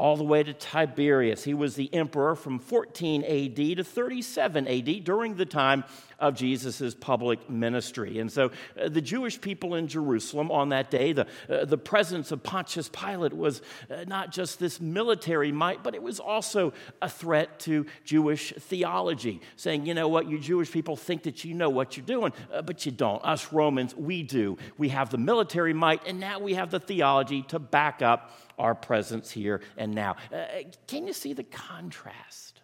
all 0.00 0.16
the 0.16 0.24
way 0.24 0.42
to 0.42 0.54
Tiberius. 0.54 1.44
He 1.44 1.52
was 1.52 1.76
the 1.76 1.92
emperor 1.94 2.34
from 2.34 2.58
14 2.58 3.22
AD 3.22 3.76
to 3.76 3.84
37 3.84 4.66
AD 4.66 5.04
during 5.04 5.34
the 5.34 5.44
time 5.44 5.84
of 6.18 6.34
Jesus' 6.34 6.94
public 6.94 7.50
ministry. 7.50 8.18
And 8.18 8.32
so 8.32 8.50
uh, 8.80 8.88
the 8.88 9.02
Jewish 9.02 9.40
people 9.40 9.74
in 9.74 9.88
Jerusalem 9.88 10.50
on 10.50 10.70
that 10.70 10.90
day, 10.90 11.12
the, 11.12 11.26
uh, 11.48 11.66
the 11.66 11.78
presence 11.78 12.32
of 12.32 12.42
Pontius 12.42 12.88
Pilate 12.88 13.34
was 13.34 13.60
uh, 13.90 14.04
not 14.06 14.32
just 14.32 14.58
this 14.58 14.80
military 14.80 15.52
might, 15.52 15.82
but 15.82 15.94
it 15.94 16.02
was 16.02 16.18
also 16.18 16.72
a 17.02 17.08
threat 17.08 17.60
to 17.60 17.84
Jewish 18.04 18.54
theology, 18.58 19.42
saying, 19.56 19.84
you 19.84 19.92
know 19.92 20.08
what, 20.08 20.28
you 20.28 20.38
Jewish 20.38 20.70
people 20.70 20.96
think 20.96 21.24
that 21.24 21.44
you 21.44 21.52
know 21.52 21.70
what 21.70 21.96
you're 21.96 22.06
doing, 22.06 22.32
uh, 22.52 22.62
but 22.62 22.86
you 22.86 22.92
don't. 22.92 23.22
Us 23.24 23.52
Romans, 23.52 23.94
we 23.94 24.22
do. 24.22 24.56
We 24.78 24.88
have 24.90 25.10
the 25.10 25.18
military 25.18 25.74
might, 25.74 26.06
and 26.06 26.20
now 26.20 26.38
we 26.38 26.54
have 26.54 26.70
the 26.70 26.80
theology 26.80 27.42
to 27.44 27.58
back 27.58 28.00
up 28.00 28.32
our 28.60 28.74
presence 28.74 29.30
here 29.30 29.60
and 29.76 29.94
now. 29.94 30.16
Uh, 30.32 30.44
can 30.86 31.06
you 31.06 31.12
see 31.12 31.32
the 31.32 31.42
contrast? 31.44 32.59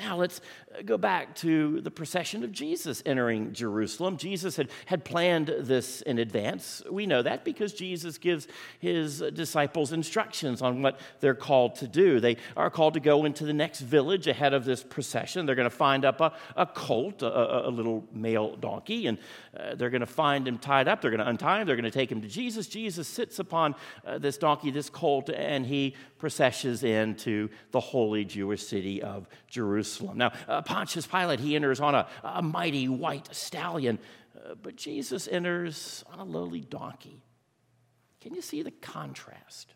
Now 0.00 0.16
let's 0.16 0.40
uh, 0.74 0.80
go 0.80 0.96
back 0.96 1.34
to 1.36 1.82
the 1.82 1.90
procession 1.90 2.42
of 2.42 2.52
Jesus 2.52 3.02
entering 3.04 3.52
Jerusalem. 3.52 4.16
Jesus 4.16 4.56
had, 4.56 4.70
had 4.86 5.04
planned 5.04 5.54
this 5.58 6.00
in 6.00 6.18
advance. 6.18 6.82
We 6.90 7.04
know 7.04 7.20
that 7.22 7.44
because 7.44 7.74
Jesus 7.74 8.16
gives 8.16 8.48
his 8.78 9.22
disciples 9.34 9.92
instructions 9.92 10.62
on 10.62 10.80
what 10.80 10.98
they're 11.20 11.34
called 11.34 11.74
to 11.76 11.86
do. 11.86 12.18
They 12.18 12.38
are 12.56 12.70
called 12.70 12.94
to 12.94 13.00
go 13.00 13.26
into 13.26 13.44
the 13.44 13.52
next 13.52 13.80
village 13.80 14.26
ahead 14.26 14.54
of 14.54 14.64
this 14.64 14.82
procession. 14.82 15.44
They're 15.44 15.54
going 15.54 15.68
to 15.68 15.76
find 15.76 16.06
up 16.06 16.22
a, 16.22 16.32
a 16.56 16.64
colt, 16.64 17.20
a, 17.20 17.68
a, 17.68 17.70
little 17.70 18.02
male 18.10 18.56
donkey, 18.56 19.06
and 19.06 19.18
uh, 19.54 19.74
they're 19.74 19.90
going 19.90 20.00
to 20.00 20.06
find 20.06 20.48
him 20.48 20.56
tied 20.56 20.88
up. 20.88 21.02
They're 21.02 21.10
going 21.10 21.20
to 21.20 21.28
untie 21.28 21.60
him. 21.60 21.66
They're 21.66 21.76
going 21.76 21.84
to 21.84 21.90
take 21.90 22.10
him 22.10 22.22
to 22.22 22.28
Jesus. 22.28 22.66
Jesus 22.66 23.06
sits 23.06 23.38
upon 23.38 23.74
uh, 24.06 24.16
this 24.16 24.38
donkey, 24.38 24.70
this 24.70 24.88
colt, 24.88 25.28
and 25.28 25.66
he 25.66 25.94
processions 26.18 26.84
into 26.84 27.50
the 27.72 27.80
holy 27.80 28.24
Jewish 28.24 28.66
city 28.66 29.02
of 29.02 29.28
Jerusalem. 29.46 29.89
Now, 29.98 30.32
uh, 30.46 30.62
Pontius 30.62 31.06
Pilate, 31.06 31.40
he 31.40 31.56
enters 31.56 31.80
on 31.80 31.94
a, 31.94 32.06
a 32.22 32.42
mighty 32.42 32.88
white 32.88 33.34
stallion, 33.34 33.98
uh, 34.36 34.54
but 34.60 34.76
Jesus 34.76 35.28
enters 35.28 36.04
on 36.12 36.18
a 36.18 36.24
lowly 36.24 36.60
donkey. 36.60 37.22
Can 38.20 38.34
you 38.34 38.42
see 38.42 38.62
the 38.62 38.70
contrast? 38.70 39.74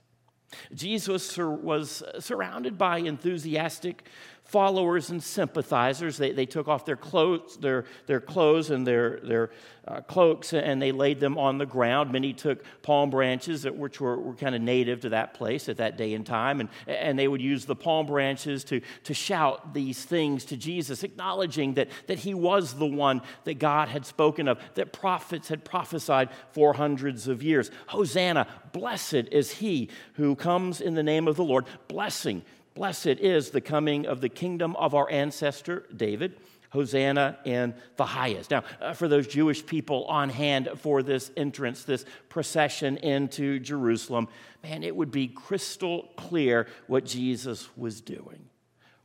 Jesus 0.75 1.37
was 1.39 2.03
surrounded 2.19 2.79
by 2.79 2.99
enthusiastic 2.99 4.07
followers 4.45 5.11
and 5.11 5.23
sympathizers. 5.23 6.17
They, 6.17 6.33
they 6.33 6.47
took 6.47 6.69
off 6.69 6.85
their 6.85 6.97
clothes, 6.97 7.57
their, 7.57 7.87
their 8.07 8.21
clothes 8.21 8.71
and 8.71 8.87
their, 8.87 9.19
their 9.21 9.51
uh, 9.87 10.01
cloaks 10.03 10.53
and 10.53 10.81
they 10.81 10.93
laid 10.93 11.21
them 11.21 11.37
on 11.37 11.59
the 11.59 11.67
ground. 11.67 12.13
Many 12.13 12.33
took 12.33 12.65
palm 12.83 13.11
branches, 13.11 13.65
which 13.69 14.01
were, 14.01 14.19
were 14.19 14.35
kind 14.35 14.55
of 14.55 14.63
native 14.63 15.01
to 15.01 15.11
that 15.11 15.35
place 15.35 15.69
at 15.69 15.79
that 15.79 15.97
day 15.97 16.15
and 16.15 16.25
time, 16.25 16.61
and, 16.61 16.69
and 16.87 17.19
they 17.19 17.29
would 17.29 17.41
use 17.41 17.65
the 17.65 17.77
palm 17.77 18.07
branches 18.07 18.65
to, 18.65 18.81
to 19.05 19.15
shout 19.15 19.75
these 19.75 20.05
things 20.05 20.45
to 20.47 20.57
Jesus, 20.57 21.03
acknowledging 21.03 21.75
that, 21.75 21.89
that 22.07 22.19
he 22.19 22.35
was 22.35 22.75
the 22.75 22.87
one 22.87 23.21
that 23.45 23.59
God 23.59 23.89
had 23.89 24.07
spoken 24.07 24.49
of, 24.49 24.59
that 24.75 24.93
prophets 24.93 25.49
had 25.49 25.65
prophesied 25.65 26.31
for 26.53 26.75
hundreds 26.75 27.29
of 27.29 27.43
years. 27.43 27.71
Hosanna, 27.89 28.47
blessed 28.73 29.29
is 29.33 29.53
he 29.53 29.89
who 30.15 30.35
comes 30.35 30.81
in 30.81 30.95
the 30.95 31.03
name 31.03 31.29
of 31.29 31.37
the 31.37 31.45
Lord. 31.45 31.67
Blessing 31.89 32.43
Blessed 32.75 33.07
is 33.07 33.51
the 33.51 33.61
coming 33.61 34.07
of 34.07 34.21
the 34.21 34.29
kingdom 34.29 34.75
of 34.77 34.95
our 34.95 35.11
ancestor 35.11 35.87
David. 35.95 36.37
Hosanna 36.71 37.39
in 37.45 37.73
the 37.95 38.05
highest. 38.05 38.51
Now, 38.51 38.65
uh, 38.81 38.95
for 38.95 39.07
those 39.07 39.29
Jewish 39.29 39.65
people 39.65 40.07
on 40.07 40.29
hand 40.29 40.69
for 40.79 41.05
this 41.05 41.31
entrance, 41.37 41.85
this 41.85 42.05
procession 42.29 42.97
into 42.97 43.61
Jerusalem, 43.61 44.27
man, 44.61 44.83
it 44.83 44.97
would 44.97 45.13
be 45.13 45.29
crystal 45.29 46.09
clear 46.17 46.67
what 46.89 47.05
Jesus 47.05 47.69
was 47.77 48.01
doing. 48.01 48.49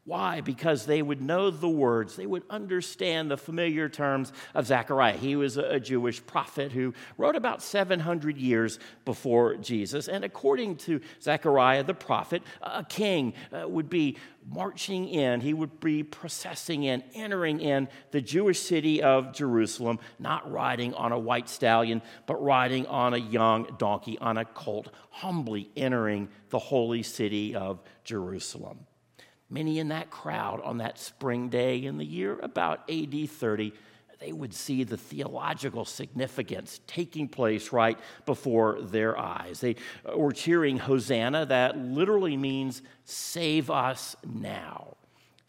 Why? 0.06 0.42
Because 0.42 0.86
they 0.86 1.02
would 1.02 1.22
know 1.22 1.52
the 1.52 1.70
words, 1.70 2.16
they 2.16 2.26
would 2.26 2.44
understand 2.50 3.30
the 3.30 3.38
familiar 3.38 3.90
terms 3.90 4.34
of 4.56 4.66
Zechariah. 4.66 5.18
He 5.18 5.36
was 5.36 5.58
a 5.58 5.80
Jewish 5.80 6.26
prophet 6.26 6.72
who 6.72 6.94
wrote 7.18 7.36
about 7.36 7.62
700 7.62 8.38
years 8.38 8.80
before 9.06 9.56
Jesus. 9.58 10.08
And 10.08 10.24
according 10.24 10.78
to 10.78 11.02
Zechariah 11.22 11.84
the 11.84 11.94
prophet, 11.94 12.42
a 12.62 12.84
king 12.84 13.34
uh, 13.54 13.68
would 13.68 13.90
be 13.90 14.18
marching 14.48 15.08
in, 15.10 15.42
he 15.42 15.54
would 15.54 15.80
be 15.80 16.02
processing 16.02 16.84
in, 16.84 17.04
entering 17.14 17.60
in 17.60 17.88
the 18.12 18.22
Jewish 18.22 18.60
city 18.60 19.04
of 19.04 19.34
Jerusalem, 19.34 20.00
not 20.18 20.50
riding 20.52 20.94
on 20.96 21.12
a 21.12 21.20
white 21.20 21.50
stallion, 21.50 22.02
but 22.26 22.42
riding 22.44 22.88
on 22.88 23.14
a 23.14 23.18
young 23.18 23.76
donkey, 23.78 24.18
on 24.18 24.38
a 24.38 24.46
colt, 24.46 24.90
humbly 25.12 25.70
entering 25.76 26.30
the 26.50 26.60
holy 26.60 27.04
city 27.04 27.54
of 27.54 27.82
Jerusalem. 28.04 28.88
Many 29.50 29.80
in 29.80 29.88
that 29.88 30.12
crowd 30.12 30.62
on 30.64 30.78
that 30.78 31.00
spring 31.00 31.50
day 31.50 31.84
in 31.84 31.98
the 31.98 32.06
year 32.06 32.40
about 32.42 32.90
AD 32.90 33.30
30, 33.30 33.74
they 34.20 34.32
would 34.32 34.54
see 34.54 34.84
the 34.84 34.98
theological 34.98 35.86
significance 35.86 36.82
taking 36.86 37.28
place 37.28 37.72
right 37.72 37.98
before 38.26 38.82
their 38.82 39.18
eyes. 39.18 39.62
They 39.62 39.78
were 40.16 40.34
cheering 40.34 40.78
Hosanna, 40.78 41.46
that 41.48 41.78
literally 41.78 42.38
means 42.38 42.82
save 43.06 43.72
us 43.72 44.16
now. 44.26 44.98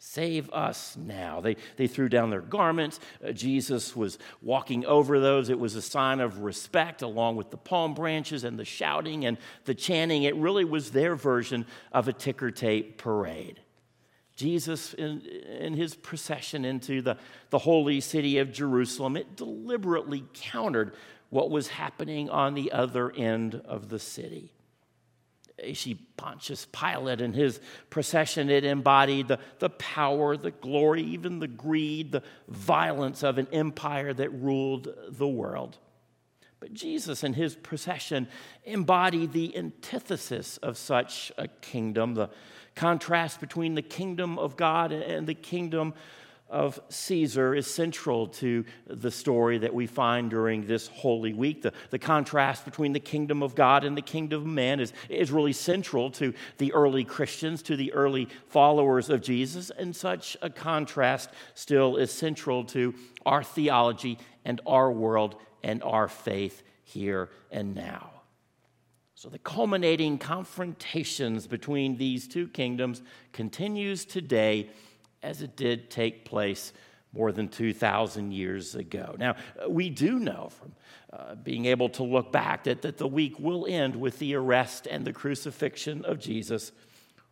Save 0.03 0.49
us 0.49 0.97
now. 0.97 1.41
They, 1.41 1.57
they 1.77 1.85
threw 1.85 2.09
down 2.09 2.31
their 2.31 2.41
garments. 2.41 2.99
Uh, 3.23 3.33
Jesus 3.33 3.95
was 3.95 4.17
walking 4.41 4.83
over 4.83 5.19
those. 5.19 5.49
It 5.49 5.59
was 5.59 5.75
a 5.75 5.81
sign 5.81 6.21
of 6.21 6.39
respect, 6.39 7.03
along 7.03 7.35
with 7.35 7.51
the 7.51 7.57
palm 7.57 7.93
branches 7.93 8.43
and 8.43 8.57
the 8.57 8.65
shouting 8.65 9.25
and 9.25 9.37
the 9.65 9.75
chanting. 9.75 10.23
It 10.23 10.35
really 10.35 10.65
was 10.65 10.89
their 10.89 11.15
version 11.15 11.67
of 11.91 12.07
a 12.07 12.13
ticker 12.13 12.49
tape 12.49 12.97
parade. 12.97 13.59
Jesus, 14.41 14.95
in, 14.95 15.21
in, 15.21 15.73
his 15.75 15.93
procession 15.93 16.65
into 16.65 17.03
the, 17.03 17.15
the 17.51 17.59
holy 17.59 18.01
city 18.01 18.39
of 18.39 18.51
Jerusalem, 18.51 19.15
it 19.15 19.35
deliberately 19.35 20.23
countered 20.33 20.95
what 21.29 21.51
was 21.51 21.67
happening 21.67 22.27
on 22.27 22.55
the 22.55 22.71
other 22.71 23.11
end 23.11 23.61
of 23.65 23.89
the 23.89 23.99
city. 23.99 24.51
You 25.63 25.75
see, 25.75 25.93
Pontius 26.17 26.65
Pilate 26.71 27.21
and 27.21 27.35
his 27.35 27.59
procession, 27.91 28.49
it 28.49 28.63
embodied 28.63 29.27
the, 29.27 29.37
the 29.59 29.69
power, 29.69 30.35
the 30.35 30.49
glory, 30.49 31.03
even 31.03 31.37
the 31.37 31.47
greed, 31.47 32.11
the 32.11 32.23
violence 32.47 33.21
of 33.21 33.37
an 33.37 33.47
empire 33.51 34.11
that 34.11 34.29
ruled 34.31 34.87
the 35.07 35.27
world. 35.27 35.77
But 36.59 36.73
Jesus 36.73 37.23
and 37.23 37.35
his 37.35 37.55
procession 37.55 38.27
embodied 38.65 39.33
the 39.33 39.55
antithesis 39.55 40.57
of 40.57 40.77
such 40.77 41.31
a 41.37 41.47
kingdom, 41.47 42.15
the 42.15 42.31
contrast 42.75 43.39
between 43.39 43.75
the 43.75 43.81
kingdom 43.81 44.39
of 44.39 44.57
God 44.57 44.91
and 44.91 45.27
the 45.27 45.33
kingdom 45.33 45.93
of 46.51 46.81
Caesar 46.89 47.55
is 47.55 47.65
central 47.65 48.27
to 48.27 48.65
the 48.85 49.09
story 49.09 49.57
that 49.59 49.73
we 49.73 49.87
find 49.87 50.29
during 50.29 50.67
this 50.67 50.87
Holy 50.87 51.33
Week. 51.33 51.61
The, 51.61 51.71
the 51.91 51.97
contrast 51.97 52.65
between 52.65 52.91
the 52.91 52.99
kingdom 52.99 53.41
of 53.41 53.55
God 53.55 53.85
and 53.85 53.95
the 53.95 54.01
kingdom 54.01 54.41
of 54.41 54.47
man 54.47 54.81
is, 54.81 54.91
is 55.07 55.31
really 55.31 55.53
central 55.53 56.11
to 56.11 56.33
the 56.57 56.73
early 56.73 57.05
Christians, 57.05 57.63
to 57.63 57.77
the 57.77 57.93
early 57.93 58.27
followers 58.47 59.09
of 59.09 59.21
Jesus, 59.21 59.71
and 59.71 59.95
such 59.95 60.35
a 60.41 60.49
contrast 60.49 61.29
still 61.55 61.95
is 61.95 62.11
central 62.11 62.65
to 62.65 62.93
our 63.25 63.43
theology 63.43 64.19
and 64.43 64.59
our 64.67 64.91
world 64.91 65.37
and 65.63 65.81
our 65.83 66.09
faith 66.09 66.63
here 66.83 67.29
and 67.49 67.73
now. 67.73 68.10
So 69.21 69.29
the 69.29 69.37
culminating 69.37 70.17
confrontations 70.17 71.45
between 71.45 71.95
these 71.97 72.27
two 72.27 72.47
kingdoms 72.47 73.03
continues 73.33 74.03
today 74.03 74.71
as 75.21 75.43
it 75.43 75.55
did 75.55 75.91
take 75.91 76.25
place 76.25 76.73
more 77.13 77.31
than 77.31 77.47
2,000 77.47 78.31
years 78.31 78.73
ago. 78.73 79.15
Now, 79.19 79.35
we 79.69 79.91
do 79.91 80.17
know 80.17 80.49
from 80.49 80.71
uh, 81.13 81.35
being 81.35 81.67
able 81.67 81.87
to 81.89 82.03
look 82.03 82.31
back 82.31 82.63
that, 82.63 82.81
that 82.81 82.97
the 82.97 83.05
week 83.05 83.39
will 83.39 83.67
end 83.69 83.95
with 83.95 84.17
the 84.17 84.33
arrest 84.33 84.87
and 84.89 85.05
the 85.05 85.13
crucifixion 85.13 86.03
of 86.03 86.17
Jesus. 86.17 86.71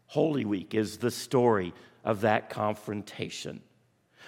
Holy 0.05 0.45
Week 0.45 0.75
is 0.75 0.99
the 0.99 1.09
story 1.09 1.73
of 2.05 2.21
that 2.21 2.51
confrontation. 2.51 3.61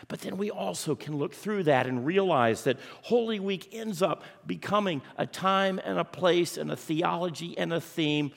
But 0.08 0.22
then 0.22 0.38
we 0.38 0.50
also 0.50 0.96
can 0.96 1.18
look 1.18 1.34
through 1.34 1.64
that 1.64 1.88
and 1.88 2.06
realize 2.06 2.64
that 2.64 2.80
Holy 3.04 3.40
Week 3.40 3.70
ends 3.72 4.02
up 4.02 4.24
becoming 4.46 5.02
a 5.18 5.26
time 5.26 5.80
and 5.84 6.00
a 6.00 6.04
place 6.04 6.58
and 6.58 6.72
a 6.72 6.76
theology 6.76 7.58
and 7.58 7.74
a 7.74 7.82
theme 7.82 8.32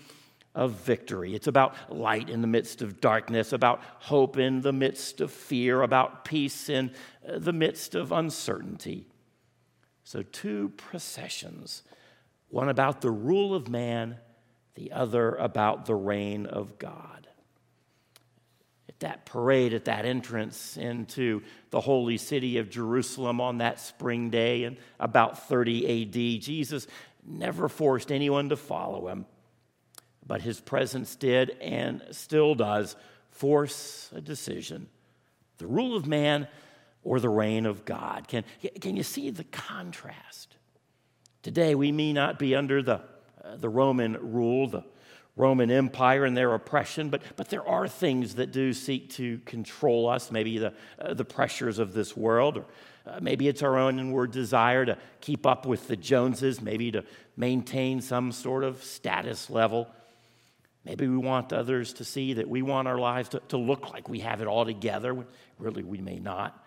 of 0.54 0.72
victory. 0.72 1.34
It's 1.34 1.46
about 1.46 1.74
light 1.92 2.30
in 2.30 2.40
the 2.40 2.46
midst 2.46 2.80
of 2.80 3.00
darkness, 3.00 3.52
about 3.52 3.82
hope 3.98 4.36
in 4.36 4.60
the 4.60 4.72
midst 4.72 5.20
of 5.20 5.32
fear, 5.32 5.82
about 5.82 6.24
peace 6.24 6.68
in 6.68 6.92
uh, 7.28 7.38
the 7.38 7.52
midst 7.52 7.94
of 7.94 8.12
uncertainty. 8.12 9.08
So, 10.04 10.22
two 10.22 10.70
processions 10.76 11.82
one 12.50 12.68
about 12.68 13.00
the 13.00 13.10
rule 13.10 13.52
of 13.52 13.68
man, 13.68 14.18
the 14.76 14.92
other 14.92 15.34
about 15.34 15.86
the 15.86 15.94
reign 15.96 16.46
of 16.46 16.78
God. 16.78 17.26
At 19.04 19.10
that 19.10 19.26
parade, 19.26 19.74
at 19.74 19.84
that 19.84 20.06
entrance 20.06 20.76
into 20.76 21.42
the 21.70 21.80
holy 21.80 22.16
city 22.16 22.58
of 22.58 22.70
Jerusalem 22.70 23.40
on 23.40 23.58
that 23.58 23.78
spring 23.78 24.30
day 24.30 24.64
in 24.64 24.78
about 24.98 25.46
30 25.48 26.02
AD, 26.02 26.42
Jesus 26.42 26.86
never 27.26 27.68
forced 27.68 28.10
anyone 28.10 28.48
to 28.48 28.56
follow 28.56 29.08
him 29.08 29.26
but 30.26 30.42
his 30.42 30.60
presence 30.60 31.16
did 31.16 31.50
and 31.60 32.02
still 32.10 32.54
does 32.54 32.96
force 33.30 34.10
a 34.14 34.20
decision 34.20 34.88
the 35.58 35.66
rule 35.68 35.96
of 35.96 36.04
man 36.04 36.48
or 37.04 37.20
the 37.20 37.28
reign 37.28 37.64
of 37.64 37.84
God. 37.84 38.26
Can, 38.26 38.42
can 38.80 38.96
you 38.96 39.04
see 39.04 39.30
the 39.30 39.44
contrast? 39.44 40.56
Today, 41.44 41.76
we 41.76 41.92
may 41.92 42.12
not 42.12 42.40
be 42.40 42.56
under 42.56 42.82
the, 42.82 43.02
uh, 43.44 43.56
the 43.56 43.68
Roman 43.68 44.16
rule, 44.32 44.66
the 44.66 44.84
Roman 45.36 45.70
Empire 45.70 46.24
and 46.24 46.36
their 46.36 46.54
oppression, 46.54 47.10
but, 47.10 47.22
but 47.36 47.48
there 47.48 47.66
are 47.66 47.88
things 47.88 48.36
that 48.36 48.52
do 48.52 48.72
seek 48.72 49.10
to 49.10 49.38
control 49.38 50.08
us, 50.08 50.30
maybe 50.30 50.58
the, 50.58 50.72
uh, 50.98 51.12
the 51.14 51.24
pressures 51.24 51.80
of 51.80 51.92
this 51.92 52.16
world, 52.16 52.58
or 52.58 52.64
uh, 53.06 53.18
maybe 53.20 53.48
it's 53.48 53.62
our 53.62 53.76
own 53.76 53.98
inward 53.98 54.30
desire 54.30 54.84
to 54.84 54.96
keep 55.20 55.44
up 55.44 55.66
with 55.66 55.88
the 55.88 55.96
Joneses, 55.96 56.62
maybe 56.62 56.92
to 56.92 57.04
maintain 57.36 58.00
some 58.00 58.30
sort 58.30 58.62
of 58.62 58.82
status 58.84 59.50
level. 59.50 59.88
Maybe 60.84 61.08
we 61.08 61.16
want 61.16 61.52
others 61.52 61.94
to 61.94 62.04
see 62.04 62.34
that 62.34 62.48
we 62.48 62.62
want 62.62 62.86
our 62.86 62.98
lives 62.98 63.30
to, 63.30 63.40
to 63.48 63.56
look 63.56 63.92
like 63.92 64.08
we 64.08 64.20
have 64.20 64.40
it 64.40 64.46
all 64.46 64.64
together. 64.64 65.26
Really, 65.58 65.82
we 65.82 66.00
may 66.00 66.18
not. 66.20 66.64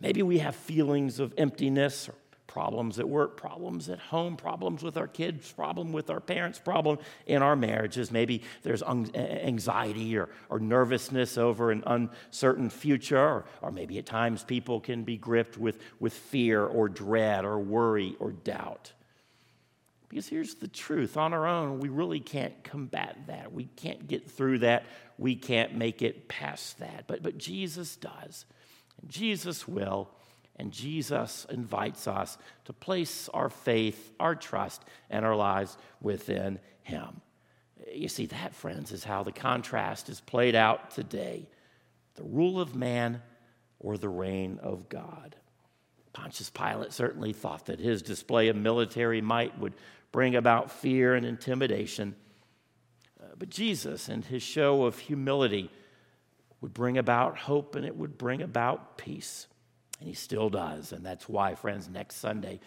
Maybe 0.00 0.22
we 0.22 0.38
have 0.38 0.54
feelings 0.56 1.18
of 1.18 1.34
emptiness 1.36 2.08
or 2.08 2.14
problems 2.48 2.98
at 2.98 3.08
work, 3.08 3.36
problems 3.36 3.88
at 3.88 4.00
home, 4.00 4.36
problems 4.36 4.82
with 4.82 4.96
our 4.96 5.06
kids, 5.06 5.52
problem 5.52 5.92
with 5.92 6.10
our 6.10 6.18
parents, 6.18 6.58
problem 6.58 6.98
in 7.26 7.42
our 7.42 7.54
marriages. 7.54 8.10
Maybe 8.10 8.42
there's 8.64 8.82
anxiety 8.82 10.18
or, 10.18 10.28
or 10.48 10.58
nervousness 10.58 11.38
over 11.38 11.70
an 11.70 11.84
uncertain 11.86 12.70
future, 12.70 13.18
or, 13.18 13.44
or 13.62 13.70
maybe 13.70 13.98
at 13.98 14.06
times 14.06 14.42
people 14.42 14.80
can 14.80 15.04
be 15.04 15.16
gripped 15.16 15.56
with, 15.56 15.78
with 16.00 16.12
fear 16.12 16.64
or 16.64 16.88
dread 16.88 17.44
or 17.44 17.60
worry 17.60 18.16
or 18.18 18.32
doubt. 18.32 18.92
Because 20.08 20.26
here's 20.26 20.54
the 20.54 20.68
truth 20.68 21.18
on 21.18 21.34
our 21.34 21.46
own, 21.46 21.80
we 21.80 21.90
really 21.90 22.20
can't 22.20 22.64
combat 22.64 23.18
that. 23.26 23.52
We 23.52 23.66
can't 23.76 24.08
get 24.08 24.30
through 24.30 24.60
that. 24.60 24.86
We 25.18 25.36
can't 25.36 25.74
make 25.74 26.00
it 26.00 26.28
past 26.28 26.78
that. 26.78 27.04
But, 27.06 27.22
but 27.22 27.36
Jesus 27.36 27.94
does. 27.96 28.46
And 29.02 29.10
Jesus 29.10 29.68
will. 29.68 30.08
And 30.58 30.72
Jesus 30.72 31.46
invites 31.50 32.08
us 32.08 32.36
to 32.64 32.72
place 32.72 33.28
our 33.32 33.48
faith, 33.48 34.12
our 34.18 34.34
trust, 34.34 34.84
and 35.08 35.24
our 35.24 35.36
lives 35.36 35.76
within 36.00 36.58
Him. 36.82 37.20
You 37.92 38.08
see, 38.08 38.26
that, 38.26 38.54
friends, 38.54 38.90
is 38.92 39.04
how 39.04 39.22
the 39.22 39.32
contrast 39.32 40.08
is 40.08 40.20
played 40.20 40.54
out 40.54 40.90
today 40.90 41.46
the 42.16 42.24
rule 42.24 42.60
of 42.60 42.74
man 42.74 43.22
or 43.78 43.96
the 43.96 44.08
reign 44.08 44.58
of 44.60 44.88
God. 44.88 45.36
Pontius 46.12 46.50
Pilate 46.50 46.92
certainly 46.92 47.32
thought 47.32 47.66
that 47.66 47.78
his 47.78 48.02
display 48.02 48.48
of 48.48 48.56
military 48.56 49.20
might 49.20 49.56
would 49.60 49.74
bring 50.10 50.34
about 50.34 50.72
fear 50.72 51.14
and 51.14 51.24
intimidation. 51.24 52.16
Uh, 53.22 53.26
but 53.38 53.50
Jesus 53.50 54.08
and 54.08 54.24
his 54.24 54.42
show 54.42 54.84
of 54.84 54.98
humility 54.98 55.70
would 56.60 56.74
bring 56.74 56.98
about 56.98 57.38
hope 57.38 57.76
and 57.76 57.86
it 57.86 57.96
would 57.96 58.18
bring 58.18 58.42
about 58.42 58.98
peace. 58.98 59.46
And 60.00 60.08
he 60.08 60.14
still 60.14 60.48
does. 60.48 60.92
And 60.92 61.04
that's 61.04 61.28
why, 61.28 61.56
friends, 61.56 61.88
next 61.88 62.16
Sunday, 62.16 62.60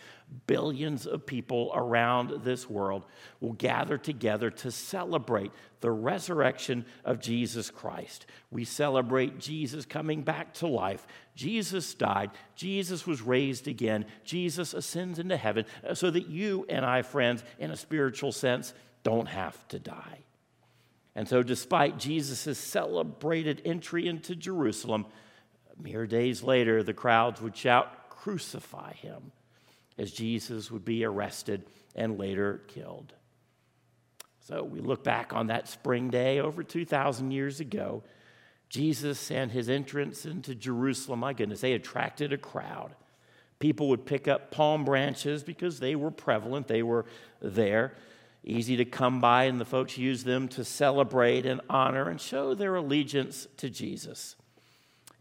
billions 0.48 1.08
of 1.08 1.26
people 1.26 1.72
around 1.74 2.44
this 2.44 2.70
world 2.70 3.06
will 3.40 3.54
gather 3.54 3.98
together 3.98 4.50
to 4.50 4.72
celebrate 4.72 5.52
the 5.80 5.92
resurrection 5.92 6.86
of 7.06 7.22
Jesus 7.22 7.72
Christ. 7.72 8.26
We 8.52 8.66
celebrate 8.66 9.40
Jesus 9.40 9.86
coming 9.86 10.24
back 10.24 10.54
to 10.56 10.68
life. 10.68 11.08
Jesus 11.34 11.94
died. 11.94 12.32
Jesus 12.56 13.08
was 13.08 13.22
raised 13.22 13.68
again. 13.68 14.06
Jesus 14.26 14.74
ascends 14.74 15.18
into 15.18 15.38
heaven 15.38 15.66
uh, 15.88 15.94
so 15.94 16.12
that 16.12 16.28
you 16.28 16.66
and 16.68 16.86
I, 16.86 17.02
friends, 17.02 17.46
in 17.60 17.72
a 17.72 17.78
spiritual 17.78 18.34
sense, 18.34 18.74
don't 19.04 19.28
have 19.28 19.68
to 19.70 19.80
die. 19.80 20.20
And 21.16 21.28
so, 21.28 21.44
despite 21.44 21.98
Jesus' 21.98 22.58
celebrated 22.58 23.62
entry 23.66 24.08
into 24.08 24.36
Jerusalem, 24.36 25.06
Mere 25.82 26.06
days 26.06 26.44
later, 26.44 26.84
the 26.84 26.94
crowds 26.94 27.42
would 27.42 27.56
shout, 27.56 28.10
Crucify 28.10 28.94
him, 28.94 29.32
as 29.98 30.12
Jesus 30.12 30.70
would 30.70 30.86
be 30.86 31.04
arrested 31.04 31.66
and 31.96 32.20
later 32.20 32.62
killed. 32.68 33.14
So 34.42 34.64
we 34.64 34.80
look 34.80 35.04
back 35.04 35.34
on 35.34 35.48
that 35.48 35.68
spring 35.68 36.10
day 36.10 36.40
over 36.40 36.64
2,000 36.64 37.32
years 37.32 37.60
ago. 37.60 38.04
Jesus 38.70 39.32
and 39.32 39.52
his 39.52 39.70
entrance 39.70 40.26
into 40.26 40.56
Jerusalem, 40.56 41.20
my 41.20 41.34
goodness, 41.34 41.62
they 41.62 41.74
attracted 41.74 42.32
a 42.32 42.38
crowd. 42.38 42.96
People 43.60 43.90
would 43.90 44.06
pick 44.06 44.28
up 44.28 44.52
palm 44.52 44.86
branches 44.86 45.44
because 45.44 45.80
they 45.80 45.96
were 45.96 46.12
prevalent, 46.12 46.68
they 46.68 46.84
were 46.84 47.06
there, 47.42 47.94
easy 48.44 48.78
to 48.78 48.86
come 48.86 49.20
by, 49.20 49.44
and 49.44 49.60
the 49.60 49.66
folks 49.66 49.98
used 49.98 50.26
them 50.26 50.48
to 50.50 50.64
celebrate 50.64 51.46
and 51.46 51.62
honor 51.70 52.10
and 52.10 52.20
show 52.20 52.54
their 52.54 52.76
allegiance 52.76 53.48
to 53.58 53.70
Jesus. 53.70 54.36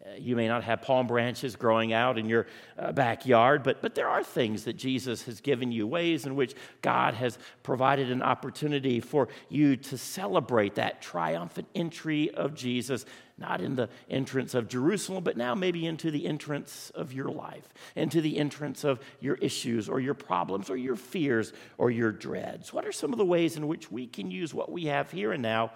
Uh, 0.03 0.15
you 0.19 0.35
may 0.35 0.49
not 0.49 0.65
have 0.65 0.81
palm 0.81 1.07
branches 1.07 1.57
growing 1.57 1.93
out 1.93 2.19
in 2.19 2.27
your 2.27 2.47
uh, 2.79 2.91
backyard, 2.91 3.63
but, 3.63 3.83
but 3.83 3.95
there 3.95 4.09
are 4.09 4.25
things 4.25 4.65
that 4.65 4.73
Jesus 4.73 5.25
has 5.25 5.43
given 5.43 5.71
you, 5.71 5.87
ways 5.87 6.25
in 6.25 6.35
which 6.37 6.55
God 6.81 7.13
has 7.13 7.39
provided 7.63 8.11
an 8.11 8.23
opportunity 8.23 9.01
for 9.01 9.29
you 9.51 9.77
to 9.77 9.99
celebrate 9.99 10.77
that 10.77 11.03
triumphant 11.03 11.69
entry 11.75 12.31
of 12.31 12.55
Jesus, 12.55 13.05
not 13.37 13.61
in 13.61 13.77
the 13.77 13.91
entrance 14.09 14.55
of 14.55 14.69
Jerusalem, 14.69 15.23
but 15.23 15.37
now 15.37 15.55
maybe 15.55 15.85
into 15.85 16.11
the 16.11 16.27
entrance 16.27 16.91
of 16.95 17.13
your 17.13 17.29
life, 17.29 17.69
into 17.95 18.23
the 18.23 18.39
entrance 18.39 18.85
of 18.85 19.01
your 19.21 19.35
issues 19.35 19.87
or 19.87 20.01
your 20.01 20.15
problems 20.15 20.71
or 20.71 20.79
your 20.79 20.97
fears 20.97 21.53
or 21.77 21.91
your 21.91 22.11
dreads. 22.11 22.73
What 22.73 22.87
are 22.87 22.93
some 22.93 23.13
of 23.13 23.19
the 23.19 23.27
ways 23.27 23.57
in 23.59 23.69
which 23.69 23.93
we 23.93 24.07
can 24.07 24.31
use 24.31 24.55
what 24.55 24.73
we 24.73 24.87
have 24.87 25.11
here 25.11 25.33
and 25.33 25.43
now 25.43 25.73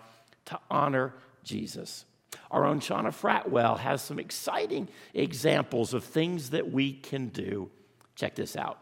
to 0.47 0.59
honor 0.71 1.13
Jesus? 1.43 2.07
Our 2.51 2.65
own 2.65 2.81
Shauna 2.81 3.09
Fratwell 3.09 3.79
has 3.79 4.03
some 4.03 4.19
exciting 4.19 4.89
examples 5.13 5.95
of 5.95 6.05
things 6.05 6.51
that 6.51 6.71
we 6.71 6.93
can 6.93 7.29
do. 7.29 7.71
Check 8.15 8.35
this 8.35 8.57
out. 8.57 8.79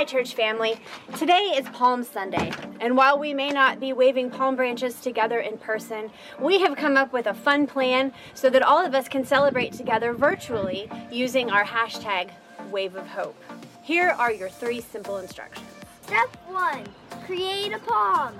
Hi, 0.00 0.04
church 0.04 0.34
family. 0.34 0.80
Today 1.18 1.52
is 1.56 1.68
Palm 1.70 2.04
Sunday, 2.04 2.52
and 2.80 2.96
while 2.96 3.18
we 3.18 3.34
may 3.34 3.50
not 3.50 3.80
be 3.80 3.92
waving 3.92 4.30
palm 4.30 4.56
branches 4.56 4.94
together 5.00 5.40
in 5.40 5.58
person, 5.58 6.10
we 6.40 6.60
have 6.60 6.74
come 6.76 6.96
up 6.96 7.12
with 7.12 7.26
a 7.26 7.34
fun 7.34 7.66
plan 7.66 8.12
so 8.32 8.48
that 8.48 8.62
all 8.62 8.82
of 8.82 8.94
us 8.94 9.08
can 9.08 9.26
celebrate 9.26 9.74
together 9.74 10.14
virtually 10.14 10.90
using 11.10 11.50
our 11.50 11.64
hashtag 11.64 12.30
Wave 12.70 12.96
of 12.96 13.06
Hope. 13.08 13.36
Here 13.82 14.08
are 14.08 14.32
your 14.32 14.48
three 14.48 14.80
simple 14.80 15.18
instructions. 15.18 15.79
Step 16.10 16.36
1. 16.48 16.86
Create 17.24 17.72
a 17.72 17.78
palm. 17.78 18.36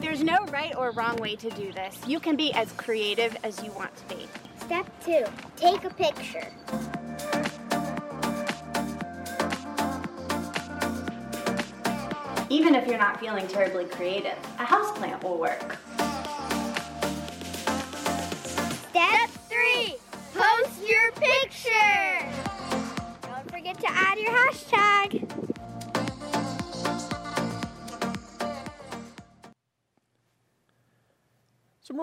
There's 0.00 0.22
no 0.22 0.38
right 0.46 0.74
or 0.74 0.92
wrong 0.92 1.16
way 1.16 1.36
to 1.36 1.50
do 1.50 1.70
this. 1.70 1.98
You 2.06 2.18
can 2.18 2.34
be 2.34 2.50
as 2.54 2.72
creative 2.72 3.36
as 3.44 3.62
you 3.62 3.70
want 3.72 3.94
to 3.98 4.16
be. 4.16 4.26
Step 4.58 4.86
2. 5.04 5.26
Take 5.56 5.84
a 5.84 5.90
picture. 5.90 6.48
Even 12.48 12.74
if 12.74 12.88
you're 12.88 12.96
not 12.96 13.20
feeling 13.20 13.46
terribly 13.46 13.84
creative, 13.84 14.38
a 14.58 14.64
houseplant 14.64 15.22
will 15.22 15.36
work. 15.36 15.76
Step 18.90 19.30
three, 19.50 19.96
post 20.34 20.88
your 20.88 21.12
picture. 21.12 22.37